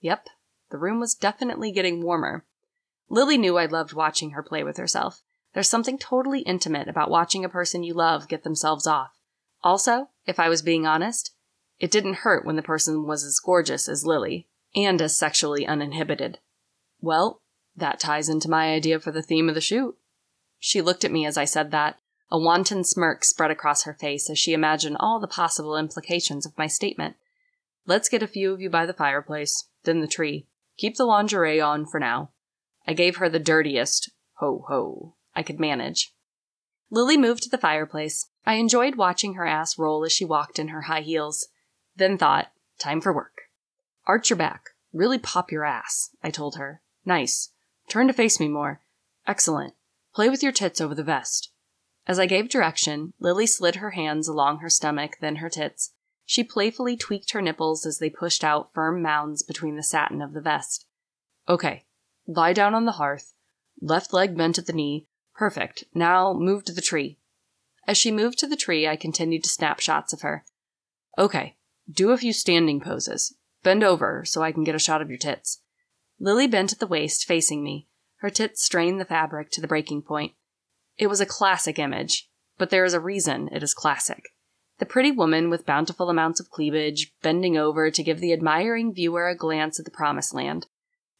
Yep, 0.00 0.28
the 0.70 0.78
room 0.78 1.00
was 1.00 1.14
definitely 1.14 1.70
getting 1.72 2.02
warmer. 2.02 2.46
Lily 3.10 3.36
knew 3.36 3.58
I 3.58 3.66
loved 3.66 3.92
watching 3.92 4.30
her 4.30 4.42
play 4.42 4.62
with 4.62 4.78
herself. 4.78 5.20
There's 5.52 5.68
something 5.68 5.98
totally 5.98 6.40
intimate 6.40 6.88
about 6.88 7.10
watching 7.10 7.44
a 7.44 7.48
person 7.48 7.82
you 7.82 7.92
love 7.92 8.28
get 8.28 8.42
themselves 8.42 8.86
off. 8.86 9.10
Also, 9.62 10.08
if 10.24 10.40
I 10.40 10.48
was 10.48 10.62
being 10.62 10.86
honest, 10.86 11.34
it 11.78 11.90
didn't 11.90 12.18
hurt 12.18 12.46
when 12.46 12.56
the 12.56 12.62
person 12.62 13.06
was 13.06 13.24
as 13.24 13.38
gorgeous 13.38 13.88
as 13.88 14.06
Lily, 14.06 14.46
and 14.74 15.02
as 15.02 15.16
sexually 15.16 15.66
uninhibited. 15.66 16.38
Well, 17.00 17.42
that 17.76 18.00
ties 18.00 18.28
into 18.28 18.48
my 18.48 18.72
idea 18.72 18.98
for 18.98 19.12
the 19.12 19.22
theme 19.22 19.48
of 19.48 19.54
the 19.54 19.60
shoot. 19.60 19.96
She 20.58 20.80
looked 20.80 21.04
at 21.04 21.12
me 21.12 21.26
as 21.26 21.36
I 21.36 21.44
said 21.44 21.70
that. 21.72 21.98
A 22.32 22.38
wanton 22.38 22.82
smirk 22.82 23.24
spread 23.24 23.50
across 23.50 23.82
her 23.82 23.92
face 23.92 24.30
as 24.30 24.38
she 24.38 24.54
imagined 24.54 24.96
all 24.98 25.20
the 25.20 25.28
possible 25.28 25.76
implications 25.76 26.46
of 26.46 26.56
my 26.56 26.66
statement. 26.66 27.16
Let's 27.84 28.08
get 28.08 28.22
a 28.22 28.26
few 28.26 28.54
of 28.54 28.60
you 28.62 28.70
by 28.70 28.86
the 28.86 28.94
fireplace, 28.94 29.68
then 29.84 30.00
the 30.00 30.08
tree. 30.08 30.46
Keep 30.78 30.96
the 30.96 31.04
lingerie 31.04 31.60
on 31.60 31.84
for 31.84 32.00
now. 32.00 32.30
I 32.88 32.94
gave 32.94 33.16
her 33.16 33.28
the 33.28 33.38
dirtiest 33.38 34.10
ho 34.36 34.64
ho 34.66 35.14
I 35.36 35.42
could 35.42 35.60
manage. 35.60 36.14
Lily 36.90 37.18
moved 37.18 37.42
to 37.42 37.50
the 37.50 37.58
fireplace. 37.58 38.30
I 38.46 38.54
enjoyed 38.54 38.94
watching 38.96 39.34
her 39.34 39.44
ass 39.44 39.78
roll 39.78 40.02
as 40.02 40.12
she 40.12 40.24
walked 40.24 40.58
in 40.58 40.68
her 40.68 40.82
high 40.82 41.02
heels. 41.02 41.48
Then 41.96 42.16
thought, 42.16 42.50
time 42.78 43.02
for 43.02 43.12
work. 43.12 43.42
Arch 44.06 44.30
your 44.30 44.38
back. 44.38 44.70
Really 44.90 45.18
pop 45.18 45.52
your 45.52 45.66
ass, 45.66 46.08
I 46.22 46.30
told 46.30 46.56
her. 46.56 46.80
Nice. 47.04 47.50
Turn 47.90 48.06
to 48.06 48.14
face 48.14 48.40
me 48.40 48.48
more. 48.48 48.80
Excellent. 49.26 49.74
Play 50.14 50.30
with 50.30 50.42
your 50.42 50.52
tits 50.52 50.80
over 50.80 50.94
the 50.94 51.04
vest. 51.04 51.51
As 52.06 52.18
I 52.18 52.26
gave 52.26 52.48
direction, 52.48 53.12
Lily 53.20 53.46
slid 53.46 53.76
her 53.76 53.90
hands 53.90 54.28
along 54.28 54.58
her 54.58 54.70
stomach, 54.70 55.18
then 55.20 55.36
her 55.36 55.48
tits. 55.48 55.92
She 56.24 56.44
playfully 56.44 56.96
tweaked 56.96 57.32
her 57.32 57.42
nipples 57.42 57.86
as 57.86 57.98
they 57.98 58.10
pushed 58.10 58.42
out 58.42 58.72
firm 58.72 59.02
mounds 59.02 59.42
between 59.42 59.76
the 59.76 59.82
satin 59.82 60.20
of 60.20 60.32
the 60.32 60.40
vest. 60.40 60.86
Okay, 61.48 61.84
lie 62.26 62.52
down 62.52 62.74
on 62.74 62.84
the 62.84 62.92
hearth. 62.92 63.34
Left 63.80 64.12
leg 64.12 64.36
bent 64.36 64.58
at 64.58 64.66
the 64.66 64.72
knee, 64.72 65.06
Perfect. 65.34 65.84
Now 65.94 66.32
move 66.32 66.64
to 66.66 66.72
the 66.72 66.82
tree. 66.82 67.18
As 67.86 67.96
she 67.96 68.10
moved 68.10 68.38
to 68.38 68.46
the 68.46 68.56
tree, 68.56 68.86
I 68.86 68.96
continued 68.96 69.44
to 69.44 69.50
snap 69.50 69.80
shots 69.80 70.12
of 70.12 70.22
her. 70.22 70.44
Okay, 71.18 71.56
do 71.90 72.10
a 72.10 72.18
few 72.18 72.32
standing 72.32 72.80
poses. 72.80 73.36
Bend 73.62 73.82
over 73.82 74.24
so 74.24 74.42
I 74.42 74.52
can 74.52 74.64
get 74.64 74.74
a 74.74 74.80
shot 74.80 75.02
of 75.02 75.08
your 75.08 75.18
tits. 75.18 75.62
Lily 76.20 76.46
bent 76.46 76.72
at 76.72 76.78
the 76.78 76.86
waist, 76.86 77.24
facing 77.24 77.64
me. 77.64 77.88
Her 78.18 78.30
tits 78.30 78.62
strained 78.62 79.00
the 79.00 79.04
fabric 79.04 79.50
to 79.52 79.60
the 79.60 79.66
breaking 79.66 80.02
point. 80.02 80.34
It 80.98 81.06
was 81.08 81.20
a 81.20 81.26
classic 81.26 81.78
image, 81.78 82.28
but 82.58 82.70
there 82.70 82.84
is 82.84 82.94
a 82.94 83.00
reason 83.00 83.48
it 83.52 83.62
is 83.62 83.74
classic. 83.74 84.30
The 84.78 84.86
pretty 84.86 85.10
woman 85.10 85.50
with 85.50 85.66
bountiful 85.66 86.10
amounts 86.10 86.40
of 86.40 86.50
cleavage, 86.50 87.12
bending 87.22 87.56
over 87.56 87.90
to 87.90 88.02
give 88.02 88.20
the 88.20 88.32
admiring 88.32 88.92
viewer 88.92 89.28
a 89.28 89.36
glance 89.36 89.78
at 89.78 89.84
the 89.84 89.90
promised 89.90 90.34
land. 90.34 90.66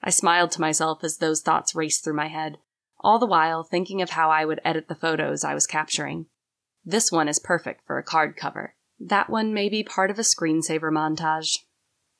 I 0.02 0.10
smiled 0.10 0.50
to 0.52 0.60
myself 0.60 1.04
as 1.04 1.18
those 1.18 1.40
thoughts 1.40 1.74
raced 1.74 2.02
through 2.02 2.14
my 2.14 2.28
head 2.28 2.58
all 3.02 3.18
the 3.18 3.26
while 3.26 3.62
thinking 3.62 4.00
of 4.00 4.10
how 4.10 4.30
I 4.30 4.44
would 4.44 4.60
edit 4.64 4.88
the 4.88 4.94
photos 4.94 5.44
I 5.44 5.54
was 5.54 5.66
capturing. 5.66 6.26
This 6.84 7.10
one 7.10 7.28
is 7.28 7.38
perfect 7.38 7.86
for 7.86 7.98
a 7.98 8.02
card 8.02 8.36
cover. 8.36 8.74
That 8.98 9.28
one 9.28 9.52
may 9.52 9.68
be 9.68 9.82
part 9.82 10.10
of 10.10 10.18
a 10.18 10.22
screensaver 10.22 10.92
montage. 10.92 11.58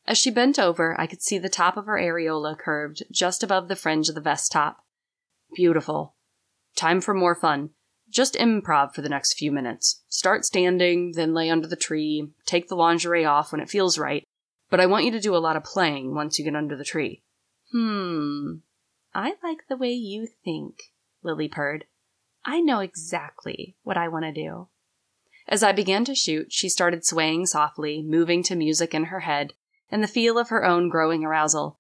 As 0.07 0.19
she 0.19 0.31
bent 0.31 0.59
over, 0.59 1.01
I 1.01 1.07
could 1.07 1.23
see 1.23 1.39
the 1.39 1.49
top 1.49 1.77
of 1.77 1.87
her 1.87 1.99
areola 1.99 2.59
curved 2.59 3.05
just 3.11 3.43
above 3.43 3.69
the 3.69 3.77
fringe 3.77 4.09
of 4.09 4.17
the 4.17 4.21
vest 4.21 4.51
top. 4.51 4.79
Beautiful. 5.55 6.17
Time 6.77 7.01
for 7.01 7.15
more 7.15 7.35
fun. 7.35 7.71
Just 8.11 8.35
improv 8.35 8.95
for 8.95 9.03
the 9.03 9.09
next 9.09 9.35
few 9.35 9.51
minutes. 9.51 10.03
Start 10.09 10.45
standing, 10.45 11.13
then 11.13 11.33
lay 11.33 11.49
under 11.49 11.67
the 11.67 11.77
tree, 11.77 12.29
take 12.45 12.69
the 12.69 12.77
lingerie 12.77 13.25
off 13.25 13.53
when 13.53 13.61
it 13.61 13.71
feels 13.71 13.99
right, 13.99 14.25
but 14.69 14.81
I 14.81 14.87
want 14.87 15.05
you 15.05 15.11
to 15.13 15.21
do 15.21 15.35
a 15.35 15.39
lot 15.39 15.57
of 15.57 15.65
playing 15.65 16.15
once 16.15 16.39
you 16.39 16.45
get 16.45 16.57
under 16.57 16.77
the 16.77 16.85
tree. 16.85 17.23
Hmm, 17.73 18.57
I 19.15 19.35
like 19.43 19.67
the 19.69 19.77
way 19.77 19.93
you 19.93 20.27
think, 20.45 20.93
Lily 21.23 21.49
purred. 21.49 21.87
I 22.45 22.61
know 22.61 22.81
exactly 22.81 23.77
what 23.83 23.97
I 23.97 24.09
want 24.09 24.25
to 24.25 24.33
do. 24.33 24.69
As 25.49 25.63
I 25.63 25.73
began 25.73 26.05
to 26.05 26.15
shoot, 26.15 26.53
she 26.53 26.69
started 26.69 27.05
swaying 27.05 27.47
softly, 27.47 28.03
moving 28.03 28.43
to 28.45 28.57
music 28.57 28.95
in 28.95 29.05
her 29.05 29.21
head, 29.21 29.55
and 29.91 30.03
the 30.03 30.09
feel 30.09 30.39
of 30.39 30.49
her 30.49 30.65
own 30.65 30.89
growing 30.89 31.25
arousal. 31.25 31.79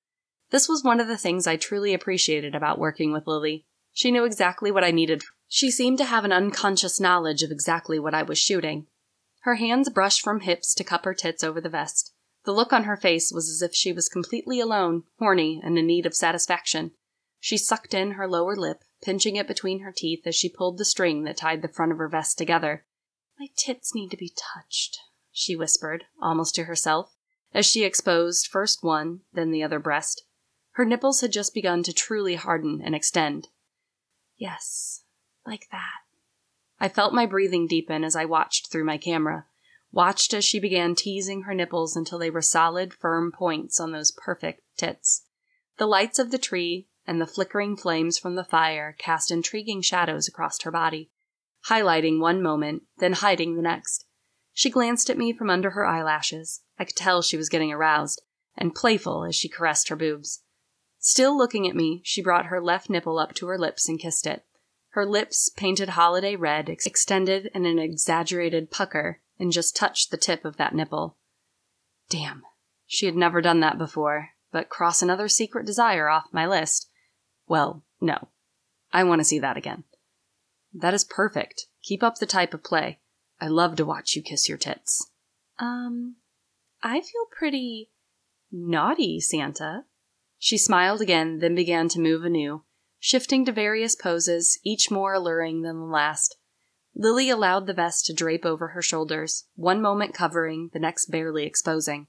This 0.50 0.68
was 0.68 0.84
one 0.84 1.00
of 1.00 1.08
the 1.08 1.16
things 1.16 1.46
I 1.46 1.56
truly 1.56 1.94
appreciated 1.94 2.54
about 2.54 2.78
working 2.78 3.12
with 3.12 3.26
Lily. 3.26 3.66
She 3.92 4.10
knew 4.10 4.24
exactly 4.24 4.70
what 4.70 4.84
I 4.84 4.90
needed. 4.90 5.22
She 5.48 5.70
seemed 5.70 5.98
to 5.98 6.04
have 6.04 6.24
an 6.24 6.32
unconscious 6.32 6.98
knowledge 6.98 7.42
of 7.42 7.50
exactly 7.50 7.98
what 7.98 8.14
I 8.14 8.22
was 8.22 8.38
shooting. 8.38 8.86
Her 9.40 9.56
hands 9.56 9.90
brushed 9.90 10.22
from 10.22 10.40
hips 10.40 10.74
to 10.74 10.84
cup 10.84 11.04
her 11.04 11.14
tits 11.14 11.44
over 11.44 11.60
the 11.60 11.68
vest. 11.68 12.14
The 12.44 12.52
look 12.52 12.72
on 12.72 12.84
her 12.84 12.96
face 12.96 13.30
was 13.32 13.48
as 13.48 13.60
if 13.60 13.74
she 13.74 13.92
was 13.92 14.08
completely 14.08 14.60
alone, 14.60 15.04
horny, 15.18 15.60
and 15.62 15.78
in 15.78 15.86
need 15.86 16.06
of 16.06 16.14
satisfaction. 16.14 16.92
She 17.38 17.56
sucked 17.56 17.92
in 17.92 18.12
her 18.12 18.28
lower 18.28 18.56
lip, 18.56 18.82
pinching 19.02 19.36
it 19.36 19.46
between 19.46 19.80
her 19.80 19.92
teeth 19.92 20.26
as 20.26 20.34
she 20.34 20.48
pulled 20.48 20.78
the 20.78 20.84
string 20.84 21.24
that 21.24 21.36
tied 21.36 21.60
the 21.60 21.68
front 21.68 21.92
of 21.92 21.98
her 21.98 22.08
vest 22.08 22.38
together. 22.38 22.84
My 23.38 23.48
tits 23.56 23.94
need 23.94 24.10
to 24.12 24.16
be 24.16 24.32
touched, 24.54 24.98
she 25.32 25.56
whispered, 25.56 26.04
almost 26.20 26.54
to 26.54 26.64
herself, 26.64 27.14
as 27.52 27.66
she 27.66 27.84
exposed 27.84 28.46
first 28.46 28.82
one, 28.82 29.20
then 29.32 29.50
the 29.50 29.62
other 29.62 29.78
breast. 29.78 30.24
Her 30.72 30.84
nipples 30.84 31.20
had 31.20 31.32
just 31.32 31.52
begun 31.52 31.82
to 31.82 31.92
truly 31.92 32.36
harden 32.36 32.80
and 32.82 32.94
extend. 32.94 33.48
Yes, 34.42 35.04
like 35.46 35.68
that. 35.70 36.00
I 36.80 36.88
felt 36.88 37.14
my 37.14 37.26
breathing 37.26 37.68
deepen 37.68 38.02
as 38.02 38.16
I 38.16 38.24
watched 38.24 38.72
through 38.72 38.82
my 38.82 38.98
camera, 38.98 39.46
watched 39.92 40.34
as 40.34 40.44
she 40.44 40.58
began 40.58 40.96
teasing 40.96 41.42
her 41.42 41.54
nipples 41.54 41.94
until 41.94 42.18
they 42.18 42.28
were 42.28 42.42
solid, 42.42 42.92
firm 42.92 43.30
points 43.30 43.78
on 43.78 43.92
those 43.92 44.10
perfect 44.10 44.62
tits. 44.76 45.22
The 45.78 45.86
lights 45.86 46.18
of 46.18 46.32
the 46.32 46.38
tree 46.38 46.88
and 47.06 47.20
the 47.20 47.26
flickering 47.26 47.76
flames 47.76 48.18
from 48.18 48.34
the 48.34 48.42
fire 48.42 48.96
cast 48.98 49.30
intriguing 49.30 49.80
shadows 49.80 50.26
across 50.26 50.60
her 50.62 50.72
body, 50.72 51.12
highlighting 51.68 52.18
one 52.18 52.42
moment, 52.42 52.82
then 52.98 53.12
hiding 53.12 53.54
the 53.54 53.62
next. 53.62 54.06
She 54.52 54.70
glanced 54.70 55.08
at 55.08 55.16
me 55.16 55.32
from 55.32 55.50
under 55.50 55.70
her 55.70 55.86
eyelashes. 55.86 56.62
I 56.80 56.84
could 56.84 56.96
tell 56.96 57.22
she 57.22 57.36
was 57.36 57.48
getting 57.48 57.72
aroused 57.72 58.20
and 58.56 58.74
playful 58.74 59.24
as 59.24 59.36
she 59.36 59.48
caressed 59.48 59.88
her 59.88 59.94
boobs. 59.94 60.42
Still 61.04 61.36
looking 61.36 61.68
at 61.68 61.74
me, 61.74 62.00
she 62.04 62.22
brought 62.22 62.46
her 62.46 62.60
left 62.60 62.88
nipple 62.88 63.18
up 63.18 63.34
to 63.34 63.48
her 63.48 63.58
lips 63.58 63.88
and 63.88 63.98
kissed 63.98 64.24
it. 64.24 64.44
Her 64.90 65.04
lips, 65.04 65.48
painted 65.48 65.90
holiday 65.90 66.36
red, 66.36 66.70
ex- 66.70 66.86
extended 66.86 67.50
in 67.52 67.66
an 67.66 67.80
exaggerated 67.80 68.70
pucker 68.70 69.20
and 69.36 69.50
just 69.50 69.74
touched 69.74 70.12
the 70.12 70.16
tip 70.16 70.44
of 70.44 70.58
that 70.58 70.76
nipple. 70.76 71.16
Damn, 72.08 72.44
she 72.86 73.06
had 73.06 73.16
never 73.16 73.42
done 73.42 73.58
that 73.60 73.78
before, 73.78 74.28
but 74.52 74.68
cross 74.68 75.02
another 75.02 75.26
secret 75.26 75.66
desire 75.66 76.08
off 76.08 76.32
my 76.32 76.46
list. 76.46 76.88
Well, 77.48 77.82
no. 78.00 78.28
I 78.92 79.02
want 79.02 79.20
to 79.20 79.24
see 79.24 79.40
that 79.40 79.56
again. 79.56 79.82
That 80.72 80.94
is 80.94 81.02
perfect. 81.02 81.66
Keep 81.82 82.04
up 82.04 82.18
the 82.18 82.26
type 82.26 82.54
of 82.54 82.62
play. 82.62 83.00
I 83.40 83.48
love 83.48 83.74
to 83.76 83.84
watch 83.84 84.14
you 84.14 84.22
kiss 84.22 84.48
your 84.48 84.58
tits. 84.58 85.10
Um, 85.58 86.16
I 86.80 87.00
feel 87.00 87.26
pretty 87.36 87.90
naughty, 88.52 89.18
Santa. 89.18 89.84
She 90.44 90.58
smiled 90.58 91.00
again, 91.00 91.38
then 91.38 91.54
began 91.54 91.88
to 91.90 92.00
move 92.00 92.24
anew, 92.24 92.64
shifting 92.98 93.44
to 93.44 93.52
various 93.52 93.94
poses, 93.94 94.58
each 94.64 94.90
more 94.90 95.14
alluring 95.14 95.62
than 95.62 95.78
the 95.78 95.86
last. 95.86 96.34
Lily 96.96 97.30
allowed 97.30 97.68
the 97.68 97.72
vest 97.72 98.06
to 98.06 98.12
drape 98.12 98.44
over 98.44 98.68
her 98.70 98.82
shoulders, 98.82 99.44
one 99.54 99.80
moment 99.80 100.14
covering, 100.14 100.70
the 100.72 100.80
next 100.80 101.12
barely 101.12 101.46
exposing. 101.46 102.08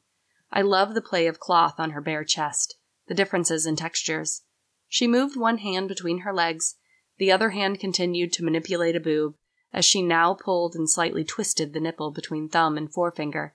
I 0.51 0.63
love 0.63 0.95
the 0.95 1.01
play 1.01 1.27
of 1.27 1.39
cloth 1.39 1.75
on 1.77 1.91
her 1.91 2.01
bare 2.01 2.23
chest, 2.23 2.75
the 3.07 3.13
differences 3.13 3.67
in 3.67 3.75
textures. 3.75 4.41
She 4.87 5.05
moved 5.05 5.37
one 5.37 5.59
hand 5.59 5.87
between 5.87 6.21
her 6.21 6.33
legs, 6.33 6.77
the 7.19 7.31
other 7.31 7.51
hand 7.51 7.79
continued 7.79 8.33
to 8.33 8.43
manipulate 8.43 8.95
a 8.95 8.99
boob, 8.99 9.35
as 9.71 9.85
she 9.85 10.01
now 10.01 10.33
pulled 10.33 10.73
and 10.73 10.89
slightly 10.89 11.23
twisted 11.23 11.71
the 11.71 11.79
nipple 11.79 12.09
between 12.09 12.49
thumb 12.49 12.79
and 12.79 12.91
forefinger. 12.91 13.53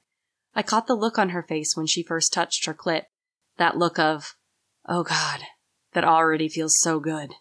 I 0.55 0.63
caught 0.63 0.87
the 0.87 0.95
look 0.95 1.19
on 1.19 1.31
her 1.31 1.43
face 1.43 1.77
when 1.77 1.87
she 1.87 2.05
first 2.05 2.33
touched 2.33 2.67
her 2.67 2.75
clit, 2.75 3.07
that 3.57 3.77
look 3.77 3.99
of, 3.99 4.37
oh 4.89 5.03
God, 5.03 5.43
that 5.93 6.05
already 6.05 6.49
feels 6.49 6.79
so 6.79 6.99
good. 6.99 7.35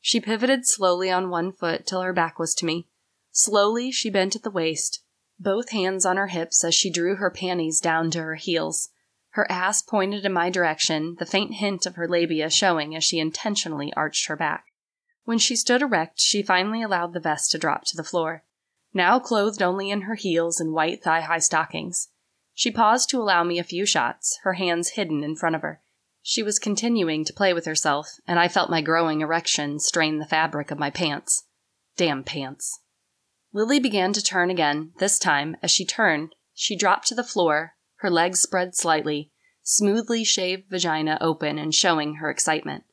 She 0.00 0.20
pivoted 0.20 0.66
slowly 0.66 1.10
on 1.10 1.30
one 1.30 1.52
foot 1.52 1.86
till 1.86 2.02
her 2.02 2.12
back 2.12 2.38
was 2.38 2.54
to 2.56 2.66
me. 2.66 2.88
Slowly, 3.30 3.92
she 3.92 4.10
bent 4.10 4.34
at 4.34 4.42
the 4.42 4.50
waist, 4.50 5.04
both 5.38 5.70
hands 5.70 6.04
on 6.04 6.16
her 6.16 6.28
hips 6.28 6.64
as 6.64 6.74
she 6.74 6.90
drew 6.90 7.16
her 7.16 7.30
panties 7.30 7.80
down 7.80 8.10
to 8.12 8.22
her 8.22 8.34
heels. 8.34 8.88
Her 9.30 9.50
ass 9.50 9.80
pointed 9.82 10.24
in 10.24 10.32
my 10.32 10.50
direction, 10.50 11.16
the 11.18 11.26
faint 11.26 11.54
hint 11.54 11.86
of 11.86 11.94
her 11.96 12.08
labia 12.08 12.50
showing 12.50 12.94
as 12.94 13.04
she 13.04 13.18
intentionally 13.18 13.92
arched 13.94 14.26
her 14.28 14.36
back. 14.36 14.66
When 15.24 15.38
she 15.38 15.56
stood 15.56 15.82
erect, 15.82 16.20
she 16.20 16.42
finally 16.42 16.82
allowed 16.82 17.12
the 17.12 17.20
vest 17.20 17.50
to 17.52 17.58
drop 17.58 17.84
to 17.86 17.96
the 17.96 18.04
floor, 18.04 18.44
now 18.92 19.18
clothed 19.18 19.62
only 19.62 19.90
in 19.90 20.02
her 20.02 20.16
heels 20.16 20.60
and 20.60 20.72
white 20.72 21.02
thigh 21.02 21.20
high 21.20 21.38
stockings. 21.38 22.08
She 22.54 22.70
paused 22.70 23.08
to 23.10 23.20
allow 23.20 23.44
me 23.44 23.58
a 23.58 23.64
few 23.64 23.86
shots, 23.86 24.38
her 24.42 24.54
hands 24.54 24.90
hidden 24.90 25.24
in 25.24 25.36
front 25.36 25.56
of 25.56 25.62
her. 25.62 25.81
She 26.22 26.42
was 26.42 26.60
continuing 26.60 27.24
to 27.24 27.32
play 27.32 27.52
with 27.52 27.66
herself, 27.66 28.08
and 28.26 28.38
I 28.38 28.46
felt 28.46 28.70
my 28.70 28.80
growing 28.80 29.20
erection 29.20 29.80
strain 29.80 30.18
the 30.18 30.26
fabric 30.26 30.70
of 30.70 30.78
my 30.78 30.88
pants. 30.88 31.44
Damn 31.96 32.22
pants. 32.22 32.80
Lily 33.52 33.80
began 33.80 34.12
to 34.12 34.22
turn 34.22 34.48
again, 34.48 34.92
this 34.98 35.18
time, 35.18 35.56
as 35.62 35.70
she 35.70 35.84
turned, 35.84 36.34
she 36.54 36.76
dropped 36.76 37.08
to 37.08 37.14
the 37.14 37.24
floor, 37.24 37.74
her 37.96 38.10
legs 38.10 38.40
spread 38.40 38.74
slightly, 38.74 39.30
smoothly 39.62 40.24
shaved 40.24 40.70
vagina 40.70 41.18
open 41.20 41.58
and 41.58 41.74
showing 41.74 42.14
her 42.14 42.30
excitement. 42.30 42.84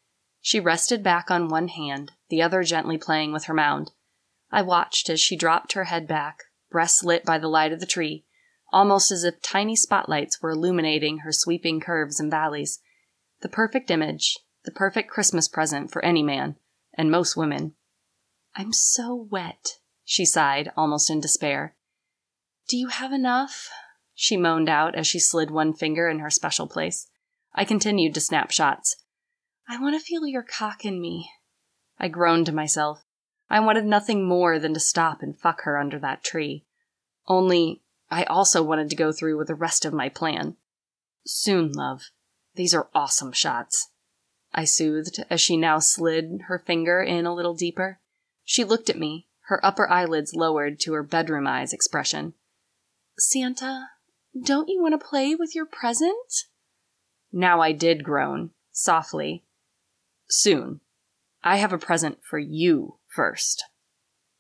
She 0.41 0.59
rested 0.59 1.03
back 1.03 1.29
on 1.29 1.49
one 1.49 1.67
hand, 1.67 2.13
the 2.29 2.41
other 2.41 2.63
gently 2.63 2.97
playing 2.97 3.31
with 3.31 3.45
her 3.45 3.53
mound. 3.53 3.91
I 4.51 4.63
watched 4.63 5.09
as 5.09 5.21
she 5.21 5.35
dropped 5.35 5.73
her 5.73 5.85
head 5.85 6.07
back, 6.07 6.43
breasts 6.71 7.03
lit 7.03 7.25
by 7.25 7.37
the 7.37 7.47
light 7.47 7.71
of 7.71 7.79
the 7.79 7.85
tree, 7.85 8.25
almost 8.73 9.11
as 9.11 9.23
if 9.23 9.41
tiny 9.41 9.75
spotlights 9.75 10.41
were 10.41 10.51
illuminating 10.51 11.19
her 11.19 11.31
sweeping 11.31 11.79
curves 11.79 12.19
and 12.19 12.31
valleys. 12.31 12.79
The 13.41 13.49
perfect 13.49 13.89
image, 13.89 14.39
the 14.65 14.71
perfect 14.71 15.09
Christmas 15.09 15.47
present 15.47 15.91
for 15.91 16.03
any 16.03 16.23
man, 16.23 16.57
and 16.93 17.09
most 17.09 17.37
women. 17.37 17.73
I'm 18.55 18.73
so 18.73 19.15
wet, 19.15 19.77
she 20.03 20.25
sighed, 20.25 20.71
almost 20.75 21.09
in 21.09 21.21
despair. 21.21 21.75
Do 22.67 22.77
you 22.77 22.87
have 22.87 23.13
enough? 23.13 23.69
she 24.13 24.35
moaned 24.35 24.67
out 24.67 24.95
as 24.95 25.07
she 25.07 25.19
slid 25.19 25.49
one 25.49 25.73
finger 25.73 26.09
in 26.09 26.19
her 26.19 26.29
special 26.29 26.67
place. 26.67 27.07
I 27.53 27.63
continued 27.63 28.13
to 28.15 28.21
snap 28.21 28.51
shots. 28.51 28.97
I 29.67 29.79
want 29.79 29.99
to 29.99 30.05
feel 30.05 30.27
your 30.27 30.43
cock 30.43 30.83
in 30.83 30.99
me. 30.99 31.29
I 31.97 32.09
groaned 32.09 32.47
to 32.47 32.51
myself. 32.51 33.05
I 33.49 33.59
wanted 33.61 33.85
nothing 33.85 34.27
more 34.27 34.59
than 34.59 34.73
to 34.73 34.79
stop 34.79 35.21
and 35.21 35.39
fuck 35.39 35.61
her 35.61 35.77
under 35.77 35.97
that 35.99 36.23
tree. 36.23 36.65
Only, 37.27 37.81
I 38.11 38.23
also 38.25 38.61
wanted 38.61 38.89
to 38.89 38.95
go 38.95 39.11
through 39.11 39.37
with 39.37 39.47
the 39.47 39.55
rest 39.55 39.85
of 39.85 39.93
my 39.93 40.09
plan. 40.09 40.57
Soon, 41.25 41.71
love. 41.71 42.11
These 42.59 42.73
are 42.73 42.89
awesome 42.93 43.31
shots. 43.31 43.87
I 44.53 44.65
soothed 44.65 45.23
as 45.29 45.39
she 45.39 45.55
now 45.55 45.79
slid 45.79 46.41
her 46.47 46.59
finger 46.59 47.01
in 47.01 47.25
a 47.25 47.33
little 47.33 47.53
deeper. 47.53 48.01
She 48.43 48.65
looked 48.65 48.89
at 48.89 48.99
me, 48.99 49.29
her 49.43 49.65
upper 49.65 49.89
eyelids 49.89 50.35
lowered 50.35 50.77
to 50.81 50.91
her 50.91 51.01
bedroom 51.01 51.47
eyes 51.47 51.71
expression. 51.71 52.33
Santa, 53.17 53.91
don't 54.37 54.67
you 54.67 54.81
want 54.81 54.91
to 54.91 55.07
play 55.07 55.35
with 55.35 55.55
your 55.55 55.65
present? 55.65 56.47
Now 57.31 57.61
I 57.61 57.71
did 57.71 58.03
groan, 58.03 58.49
softly. 58.73 59.45
Soon. 60.27 60.81
I 61.41 61.59
have 61.59 61.71
a 61.71 61.77
present 61.77 62.19
for 62.29 62.39
you 62.39 62.97
first. 63.07 63.63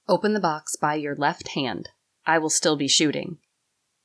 Open 0.09 0.33
the 0.33 0.41
box 0.41 0.75
by 0.75 0.95
your 0.95 1.15
left 1.15 1.47
hand. 1.55 1.87
I 2.25 2.37
will 2.37 2.49
still 2.49 2.75
be 2.75 2.89
shooting. 2.89 3.37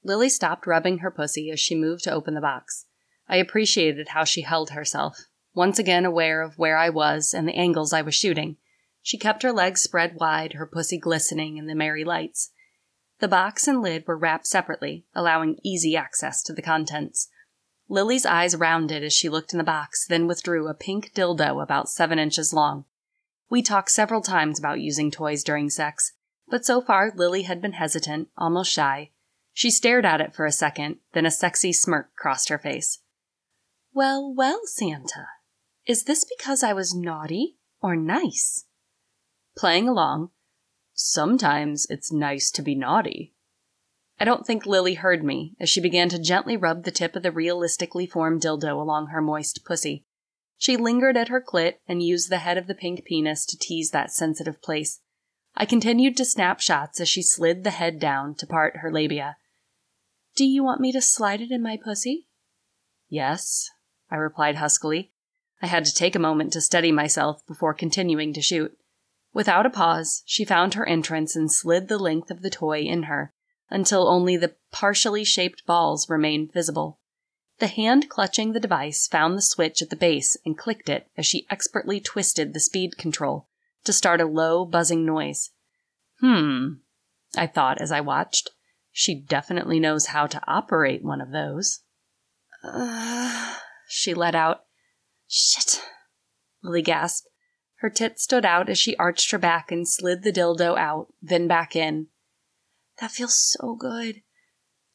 Lily 0.04 0.28
stopped 0.28 0.68
rubbing 0.68 0.98
her 0.98 1.10
pussy 1.10 1.50
as 1.50 1.58
she 1.58 1.74
moved 1.74 2.04
to 2.04 2.12
open 2.12 2.34
the 2.34 2.40
box. 2.40 2.86
I 3.28 3.36
appreciated 3.36 4.08
how 4.08 4.24
she 4.24 4.42
held 4.42 4.70
herself, 4.70 5.26
once 5.54 5.78
again 5.78 6.04
aware 6.04 6.42
of 6.42 6.58
where 6.58 6.76
I 6.76 6.90
was 6.90 7.32
and 7.32 7.48
the 7.48 7.56
angles 7.56 7.92
I 7.92 8.02
was 8.02 8.14
shooting. 8.14 8.56
She 9.02 9.18
kept 9.18 9.42
her 9.42 9.52
legs 9.52 9.82
spread 9.82 10.16
wide, 10.16 10.54
her 10.54 10.66
pussy 10.66 10.98
glistening 10.98 11.56
in 11.56 11.66
the 11.66 11.74
merry 11.74 12.04
lights. 12.04 12.50
The 13.20 13.28
box 13.28 13.68
and 13.68 13.80
lid 13.80 14.06
were 14.06 14.16
wrapped 14.16 14.46
separately, 14.46 15.06
allowing 15.14 15.58
easy 15.62 15.96
access 15.96 16.42
to 16.44 16.52
the 16.52 16.62
contents. 16.62 17.28
Lily's 17.88 18.26
eyes 18.26 18.56
rounded 18.56 19.04
as 19.04 19.12
she 19.12 19.28
looked 19.28 19.52
in 19.52 19.58
the 19.58 19.64
box, 19.64 20.06
then 20.06 20.26
withdrew 20.26 20.68
a 20.68 20.74
pink 20.74 21.12
dildo 21.14 21.62
about 21.62 21.88
seven 21.88 22.18
inches 22.18 22.52
long. 22.52 22.86
We 23.50 23.62
talked 23.62 23.90
several 23.90 24.22
times 24.22 24.58
about 24.58 24.80
using 24.80 25.10
toys 25.10 25.44
during 25.44 25.70
sex, 25.70 26.12
but 26.48 26.64
so 26.64 26.80
far 26.80 27.12
Lily 27.14 27.42
had 27.42 27.60
been 27.60 27.72
hesitant, 27.72 28.28
almost 28.36 28.72
shy. 28.72 29.10
She 29.52 29.70
stared 29.70 30.04
at 30.04 30.20
it 30.20 30.34
for 30.34 30.46
a 30.46 30.52
second, 30.52 30.96
then 31.12 31.26
a 31.26 31.30
sexy 31.30 31.72
smirk 31.72 32.14
crossed 32.16 32.48
her 32.48 32.58
face. 32.58 33.00
Well, 33.94 34.34
well, 34.34 34.60
Santa. 34.64 35.28
Is 35.86 36.04
this 36.04 36.24
because 36.24 36.62
I 36.62 36.72
was 36.72 36.94
naughty 36.94 37.56
or 37.80 37.96
nice? 37.96 38.66
Playing 39.56 39.88
along, 39.88 40.30
Sometimes 40.96 41.88
it's 41.90 42.12
nice 42.12 42.52
to 42.52 42.62
be 42.62 42.76
naughty. 42.76 43.34
I 44.20 44.24
don't 44.24 44.46
think 44.46 44.64
Lily 44.64 44.94
heard 44.94 45.24
me 45.24 45.56
as 45.58 45.68
she 45.68 45.80
began 45.80 46.08
to 46.10 46.20
gently 46.20 46.56
rub 46.56 46.84
the 46.84 46.92
tip 46.92 47.16
of 47.16 47.24
the 47.24 47.32
realistically 47.32 48.06
formed 48.06 48.42
dildo 48.42 48.80
along 48.80 49.08
her 49.08 49.20
moist 49.20 49.64
pussy. 49.64 50.04
She 50.56 50.76
lingered 50.76 51.16
at 51.16 51.28
her 51.28 51.42
clit 51.42 51.74
and 51.88 52.00
used 52.00 52.30
the 52.30 52.38
head 52.38 52.56
of 52.56 52.68
the 52.68 52.76
pink 52.76 53.04
penis 53.04 53.44
to 53.46 53.58
tease 53.58 53.90
that 53.90 54.12
sensitive 54.12 54.62
place. 54.62 55.00
I 55.56 55.66
continued 55.66 56.16
to 56.18 56.24
snap 56.24 56.60
shots 56.60 57.00
as 57.00 57.08
she 57.08 57.22
slid 57.22 57.64
the 57.64 57.70
head 57.70 57.98
down 57.98 58.36
to 58.36 58.46
part 58.46 58.76
her 58.78 58.92
labia. 58.92 59.36
Do 60.36 60.44
you 60.44 60.62
want 60.62 60.80
me 60.80 60.92
to 60.92 61.02
slide 61.02 61.40
it 61.40 61.50
in 61.50 61.60
my 61.60 61.76
pussy? 61.82 62.28
Yes, 63.08 63.68
I 64.14 64.16
replied 64.16 64.56
huskily. 64.56 65.10
I 65.60 65.66
had 65.66 65.84
to 65.86 65.92
take 65.92 66.14
a 66.14 66.20
moment 66.20 66.52
to 66.52 66.60
steady 66.60 66.92
myself 66.92 67.44
before 67.48 67.74
continuing 67.74 68.32
to 68.34 68.40
shoot. 68.40 68.78
Without 69.32 69.66
a 69.66 69.70
pause, 69.70 70.22
she 70.24 70.44
found 70.44 70.74
her 70.74 70.86
entrance 70.86 71.34
and 71.34 71.50
slid 71.50 71.88
the 71.88 71.98
length 71.98 72.30
of 72.30 72.40
the 72.40 72.48
toy 72.48 72.82
in 72.82 73.04
her 73.04 73.32
until 73.70 74.06
only 74.06 74.36
the 74.36 74.54
partially 74.70 75.24
shaped 75.24 75.66
balls 75.66 76.08
remained 76.08 76.52
visible. 76.52 77.00
The 77.58 77.66
hand 77.66 78.08
clutching 78.08 78.52
the 78.52 78.60
device 78.60 79.08
found 79.08 79.36
the 79.36 79.42
switch 79.42 79.82
at 79.82 79.90
the 79.90 79.96
base 79.96 80.36
and 80.46 80.56
clicked 80.56 80.88
it 80.88 81.08
as 81.16 81.26
she 81.26 81.44
expertly 81.50 81.98
twisted 81.98 82.54
the 82.54 82.60
speed 82.60 82.96
control 82.96 83.48
to 83.82 83.92
start 83.92 84.20
a 84.20 84.26
low, 84.26 84.64
buzzing 84.64 85.04
noise. 85.04 85.50
Hmm, 86.20 86.74
I 87.36 87.48
thought 87.48 87.80
as 87.80 87.90
I 87.90 88.00
watched. 88.00 88.50
She 88.92 89.16
definitely 89.20 89.80
knows 89.80 90.06
how 90.06 90.28
to 90.28 90.40
operate 90.46 91.02
one 91.02 91.20
of 91.20 91.32
those. 91.32 91.80
Uh, 92.62 93.56
she 93.88 94.14
let 94.14 94.34
out. 94.34 94.64
Shit. 95.28 95.82
Lily 96.62 96.82
gasped. 96.82 97.28
Her 97.76 97.90
tits 97.90 98.22
stood 98.22 98.44
out 98.44 98.68
as 98.68 98.78
she 98.78 98.96
arched 98.96 99.30
her 99.30 99.38
back 99.38 99.70
and 99.70 99.88
slid 99.88 100.22
the 100.22 100.32
dildo 100.32 100.78
out, 100.78 101.12
then 101.20 101.46
back 101.46 101.76
in. 101.76 102.06
That 103.00 103.10
feels 103.10 103.38
so 103.38 103.74
good. 103.74 104.22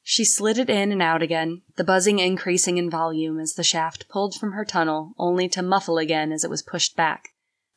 She 0.01 0.25
slid 0.25 0.57
it 0.57 0.69
in 0.69 0.91
and 0.91 1.01
out 1.01 1.21
again, 1.21 1.61
the 1.75 1.83
buzzing 1.83 2.17
increasing 2.17 2.77
in 2.77 2.89
volume 2.89 3.39
as 3.39 3.53
the 3.53 3.63
shaft 3.63 4.09
pulled 4.09 4.33
from 4.33 4.53
her 4.53 4.65
tunnel, 4.65 5.13
only 5.19 5.47
to 5.49 5.61
muffle 5.61 5.99
again 5.99 6.31
as 6.31 6.43
it 6.43 6.49
was 6.49 6.63
pushed 6.63 6.95
back. 6.95 7.29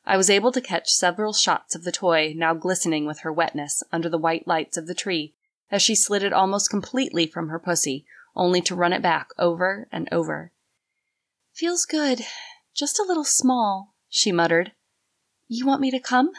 I 0.07 0.17
was 0.17 0.31
able 0.31 0.51
to 0.53 0.61
catch 0.61 0.89
several 0.89 1.33
shots 1.33 1.75
of 1.75 1.85
the 1.85 1.93
toy, 1.93 2.33
now 2.35 2.55
glistening 2.55 3.05
with 3.05 3.21
her 3.21 3.33
wetness, 3.33 3.83
under 3.93 4.09
the 4.09 4.19
white 4.19 4.49
lights 4.49 4.77
of 4.77 4.87
the 4.87 4.95
tree, 4.95 5.35
as 5.71 5.83
she 5.83 5.95
slid 5.95 6.23
it 6.23 6.33
almost 6.33 6.71
completely 6.71 7.27
from 7.27 7.49
her 7.49 7.59
pussy, 7.59 8.07
only 8.35 8.63
to 8.63 8.75
run 8.75 8.93
it 8.93 9.03
back 9.03 9.29
over 9.39 9.89
and 9.93 10.09
over. 10.11 10.52
Feels 11.55 11.85
good. 11.85 12.23
Just 12.75 12.99
a 12.99 13.05
little 13.07 13.25
small, 13.25 13.95
she 14.09 14.33
muttered. 14.33 14.73
You 15.49 15.67
want 15.67 15.81
me 15.81 15.91
to 15.91 16.01
come? 16.01 16.31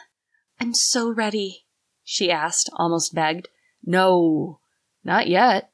I'm 0.59 0.73
so 0.73 1.11
ready, 1.11 1.65
she 2.03 2.31
asked, 2.31 2.69
almost 2.73 3.13
begged. 3.13 3.47
No, 3.85 4.59
not 5.03 5.27
yet, 5.27 5.71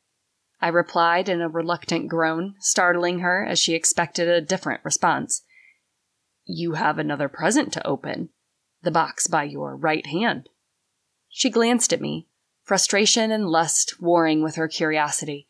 I 0.62 0.68
replied 0.68 1.30
in 1.30 1.42
a 1.42 1.48
reluctant 1.48 2.10
groan, 2.10 2.56
startling 2.60 3.20
her 3.20 3.46
as 3.46 3.60
she 3.60 3.76
expected 3.76 4.28
a 4.28 4.42
different 4.42 4.84
response. 4.84 5.44
You 6.46 6.74
have 6.74 6.98
another 6.98 7.30
present 7.30 7.72
to 7.74 7.88
open. 7.88 8.30
The 8.82 8.92
box 8.92 9.28
by 9.28 9.44
your 9.44 9.76
right 9.76 10.06
hand. 10.06 10.50
She 11.30 11.50
glanced 11.50 11.94
at 11.94 12.02
me, 12.02 12.28
frustration 12.64 13.32
and 13.32 13.48
lust 13.48 14.02
warring 14.02 14.42
with 14.42 14.56
her 14.56 14.68
curiosity. 14.68 15.49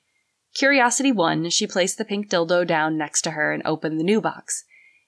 Curiosity 0.56 1.12
won 1.12 1.50
she 1.50 1.68
placed 1.68 1.98
the 1.98 2.06
pink 2.06 2.30
dildo 2.30 2.66
down 2.66 2.98
next 2.98 3.22
to 3.24 3.32
her 3.32 3.52
and 3.52 3.62
opened 3.66 4.00
the 4.00 4.04
new 4.04 4.20
box. 4.20 4.66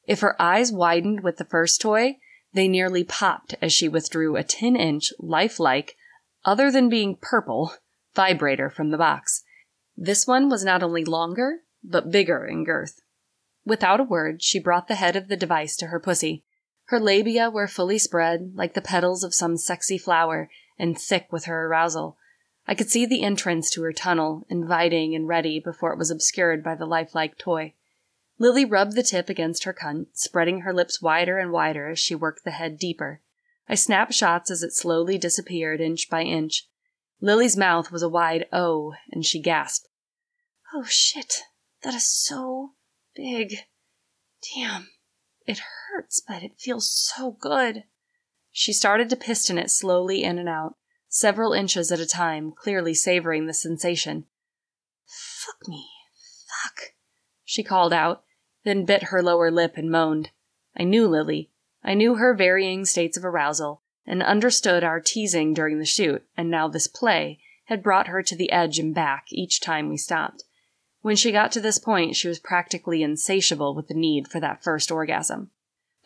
If 0.07 0.21
her 0.21 0.39
eyes 0.41 0.71
widened 0.71 1.21
with 1.21 1.37
the 1.37 1.45
first 1.45 1.81
toy, 1.81 2.17
they 2.53 2.67
nearly 2.67 3.03
popped 3.03 3.55
as 3.61 3.73
she 3.73 3.87
withdrew 3.87 4.35
a 4.35 4.43
10 4.43 4.75
inch, 4.75 5.13
lifelike, 5.19 5.95
other 6.43 6.71
than 6.71 6.89
being 6.89 7.17
purple, 7.21 7.73
vibrator 8.15 8.69
from 8.69 8.91
the 8.91 8.97
box. 8.97 9.43
This 9.95 10.25
one 10.27 10.49
was 10.49 10.65
not 10.65 10.83
only 10.83 11.05
longer, 11.05 11.59
but 11.83 12.11
bigger 12.11 12.45
in 12.45 12.63
girth. 12.63 13.01
Without 13.65 13.99
a 13.99 14.03
word, 14.05 14.41
she 14.41 14.59
brought 14.59 14.87
the 14.87 14.95
head 14.95 15.15
of 15.15 15.27
the 15.27 15.37
device 15.37 15.75
to 15.77 15.87
her 15.87 15.99
pussy. 15.99 16.43
Her 16.85 16.99
labia 16.99 17.49
were 17.49 17.67
fully 17.67 17.97
spread, 17.97 18.51
like 18.55 18.73
the 18.73 18.81
petals 18.81 19.23
of 19.23 19.33
some 19.33 19.55
sexy 19.57 19.97
flower, 19.97 20.49
and 20.77 20.97
thick 20.97 21.27
with 21.31 21.45
her 21.45 21.67
arousal. 21.67 22.17
I 22.67 22.75
could 22.75 22.89
see 22.89 23.05
the 23.05 23.23
entrance 23.23 23.69
to 23.71 23.83
her 23.83 23.93
tunnel, 23.93 24.45
inviting 24.49 25.15
and 25.15 25.27
ready 25.27 25.59
before 25.59 25.91
it 25.91 25.97
was 25.97 26.11
obscured 26.11 26.63
by 26.63 26.75
the 26.75 26.85
lifelike 26.85 27.37
toy. 27.37 27.73
Lily 28.37 28.65
rubbed 28.65 28.95
the 28.95 29.03
tip 29.03 29.29
against 29.29 29.65
her 29.65 29.73
cunt, 29.73 30.07
spreading 30.13 30.61
her 30.61 30.73
lips 30.73 31.01
wider 31.01 31.37
and 31.37 31.51
wider 31.51 31.89
as 31.89 31.99
she 31.99 32.15
worked 32.15 32.43
the 32.43 32.51
head 32.51 32.77
deeper. 32.77 33.21
I 33.67 33.75
snapped 33.75 34.13
shots 34.13 34.49
as 34.49 34.63
it 34.63 34.73
slowly 34.73 35.17
disappeared 35.17 35.79
inch 35.79 36.09
by 36.09 36.23
inch. 36.23 36.67
Lily's 37.19 37.55
mouth 37.55 37.91
was 37.91 38.01
a 38.01 38.09
wide 38.09 38.47
O, 38.51 38.95
and 39.11 39.25
she 39.25 39.39
gasped. 39.39 39.87
Oh 40.73 40.85
shit, 40.85 41.43
that 41.83 41.93
is 41.93 42.07
so 42.07 42.71
big. 43.15 43.55
Damn, 44.55 44.89
it 45.45 45.59
hurts, 45.89 46.19
but 46.19 46.41
it 46.41 46.57
feels 46.57 46.91
so 46.91 47.31
good. 47.31 47.83
She 48.51 48.73
started 48.73 49.09
to 49.09 49.15
piston 49.15 49.57
it 49.57 49.69
slowly 49.69 50.23
in 50.23 50.39
and 50.39 50.49
out, 50.49 50.75
several 51.13 51.51
inches 51.51 51.91
at 51.91 51.99
a 51.99 52.07
time, 52.07 52.53
clearly 52.53 52.93
savoring 52.93 53.45
the 53.45 53.53
sensation. 53.53 54.25
Fuck 55.05 55.67
me, 55.67 55.85
fuck, 56.47 56.93
she 57.43 57.63
called 57.63 57.91
out, 57.91 58.23
then 58.63 58.85
bit 58.85 59.03
her 59.03 59.21
lower 59.21 59.51
lip 59.51 59.73
and 59.75 59.91
moaned. 59.91 60.29
I 60.75 60.85
knew 60.85 61.07
Lily. 61.07 61.49
I 61.83 61.95
knew 61.95 62.15
her 62.15 62.33
varying 62.33 62.85
states 62.85 63.17
of 63.17 63.25
arousal, 63.25 63.81
and 64.05 64.23
understood 64.23 64.85
our 64.85 65.01
teasing 65.01 65.53
during 65.53 65.79
the 65.79 65.85
shoot, 65.85 66.23
and 66.37 66.49
now 66.49 66.69
this 66.69 66.87
play 66.87 67.39
had 67.65 67.83
brought 67.83 68.07
her 68.07 68.23
to 68.23 68.35
the 68.35 68.51
edge 68.51 68.79
and 68.79 68.95
back 68.95 69.25
each 69.31 69.59
time 69.59 69.89
we 69.89 69.97
stopped. 69.97 70.45
When 71.01 71.17
she 71.17 71.31
got 71.31 71.51
to 71.53 71.59
this 71.59 71.77
point, 71.77 72.15
she 72.15 72.29
was 72.29 72.39
practically 72.39 73.03
insatiable 73.03 73.75
with 73.75 73.89
the 73.89 73.95
need 73.95 74.29
for 74.29 74.39
that 74.39 74.63
first 74.63 74.91
orgasm. 74.91 75.49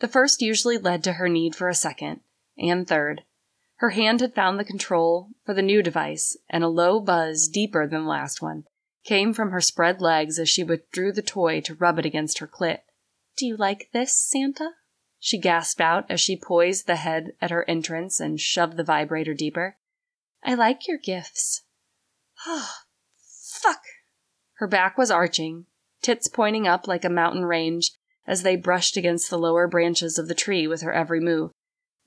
The 0.00 0.08
first 0.08 0.42
usually 0.42 0.78
led 0.78 1.04
to 1.04 1.14
her 1.14 1.28
need 1.28 1.54
for 1.54 1.68
a 1.68 1.74
second, 1.74 2.20
and 2.58 2.88
third. 2.88 3.22
Her 3.76 3.90
hand 3.90 4.20
had 4.20 4.34
found 4.34 4.58
the 4.58 4.64
control 4.64 5.30
for 5.44 5.52
the 5.52 5.62
new 5.62 5.82
device, 5.82 6.36
and 6.48 6.64
a 6.64 6.68
low 6.68 6.98
buzz, 6.98 7.46
deeper 7.46 7.86
than 7.86 8.04
the 8.04 8.08
last 8.08 8.40
one, 8.40 8.64
came 9.04 9.34
from 9.34 9.50
her 9.50 9.60
spread 9.60 10.00
legs 10.00 10.38
as 10.38 10.48
she 10.48 10.64
withdrew 10.64 11.12
the 11.12 11.22
toy 11.22 11.60
to 11.60 11.74
rub 11.74 11.98
it 11.98 12.06
against 12.06 12.38
her 12.38 12.48
clit. 12.48 12.80
Do 13.36 13.46
you 13.46 13.56
like 13.56 13.90
this, 13.92 14.18
Santa? 14.18 14.70
she 15.18 15.38
gasped 15.38 15.80
out 15.80 16.10
as 16.10 16.20
she 16.20 16.40
poised 16.40 16.86
the 16.86 16.96
head 16.96 17.32
at 17.40 17.50
her 17.50 17.68
entrance 17.68 18.20
and 18.20 18.40
shoved 18.40 18.76
the 18.76 18.84
vibrator 18.84 19.34
deeper. 19.34 19.76
I 20.42 20.54
like 20.54 20.86
your 20.86 20.98
gifts. 20.98 21.62
Oh, 22.46 22.70
fuck. 23.18 23.82
Her 24.54 24.66
back 24.66 24.96
was 24.96 25.10
arching, 25.10 25.66
tits 26.00 26.28
pointing 26.28 26.66
up 26.66 26.86
like 26.86 27.04
a 27.04 27.10
mountain 27.10 27.44
range 27.44 27.92
as 28.26 28.42
they 28.42 28.56
brushed 28.56 28.96
against 28.96 29.28
the 29.28 29.38
lower 29.38 29.68
branches 29.68 30.18
of 30.18 30.28
the 30.28 30.34
tree 30.34 30.66
with 30.66 30.82
her 30.82 30.92
every 30.92 31.20
move. 31.20 31.50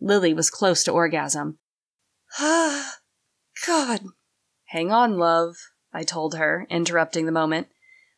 Lily 0.01 0.33
was 0.33 0.49
close 0.49 0.83
to 0.83 0.91
orgasm. 0.91 1.59
Ah, 2.39 2.97
God. 3.65 4.01
Hang 4.67 4.91
on, 4.91 5.17
love, 5.17 5.55
I 5.91 6.03
told 6.03 6.35
her, 6.35 6.67
interrupting 6.69 7.25
the 7.25 7.31
moment. 7.31 7.67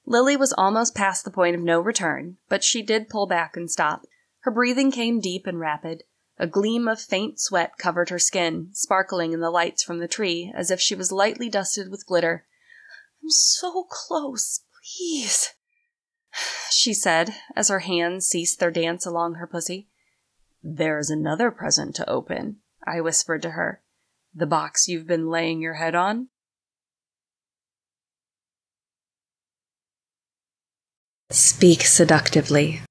Lily 0.05 0.35
was 0.35 0.53
almost 0.57 0.95
past 0.95 1.23
the 1.23 1.31
point 1.31 1.55
of 1.55 1.61
no 1.61 1.79
return, 1.79 2.37
but 2.49 2.63
she 2.63 2.81
did 2.81 3.09
pull 3.09 3.27
back 3.27 3.55
and 3.55 3.69
stop. 3.69 4.05
Her 4.41 4.51
breathing 4.51 4.91
came 4.91 5.19
deep 5.19 5.47
and 5.47 5.59
rapid. 5.59 6.03
A 6.37 6.47
gleam 6.47 6.87
of 6.87 6.99
faint 6.99 7.39
sweat 7.39 7.77
covered 7.77 8.09
her 8.09 8.19
skin, 8.19 8.69
sparkling 8.73 9.31
in 9.31 9.41
the 9.41 9.51
lights 9.51 9.83
from 9.83 9.99
the 9.99 10.07
tree 10.07 10.51
as 10.55 10.71
if 10.71 10.81
she 10.81 10.95
was 10.95 11.11
lightly 11.11 11.49
dusted 11.49 11.91
with 11.91 12.07
glitter. 12.07 12.45
I'm 13.23 13.29
so 13.29 13.85
close, 13.89 14.61
please, 14.81 15.53
she 16.71 16.93
said 16.93 17.35
as 17.55 17.69
her 17.69 17.79
hands 17.79 18.25
ceased 18.25 18.59
their 18.59 18.71
dance 18.71 19.05
along 19.05 19.35
her 19.35 19.45
pussy. 19.45 19.90
There's 20.63 21.09
another 21.09 21.49
present 21.51 21.95
to 21.95 22.09
open, 22.09 22.57
I 22.85 23.01
whispered 23.01 23.41
to 23.43 23.51
her. 23.51 23.81
The 24.33 24.45
box 24.45 24.87
you've 24.87 25.07
been 25.07 25.29
laying 25.29 25.61
your 25.61 25.73
head 25.75 25.95
on? 25.95 26.29
Speak 31.31 31.81
seductively. 31.83 32.81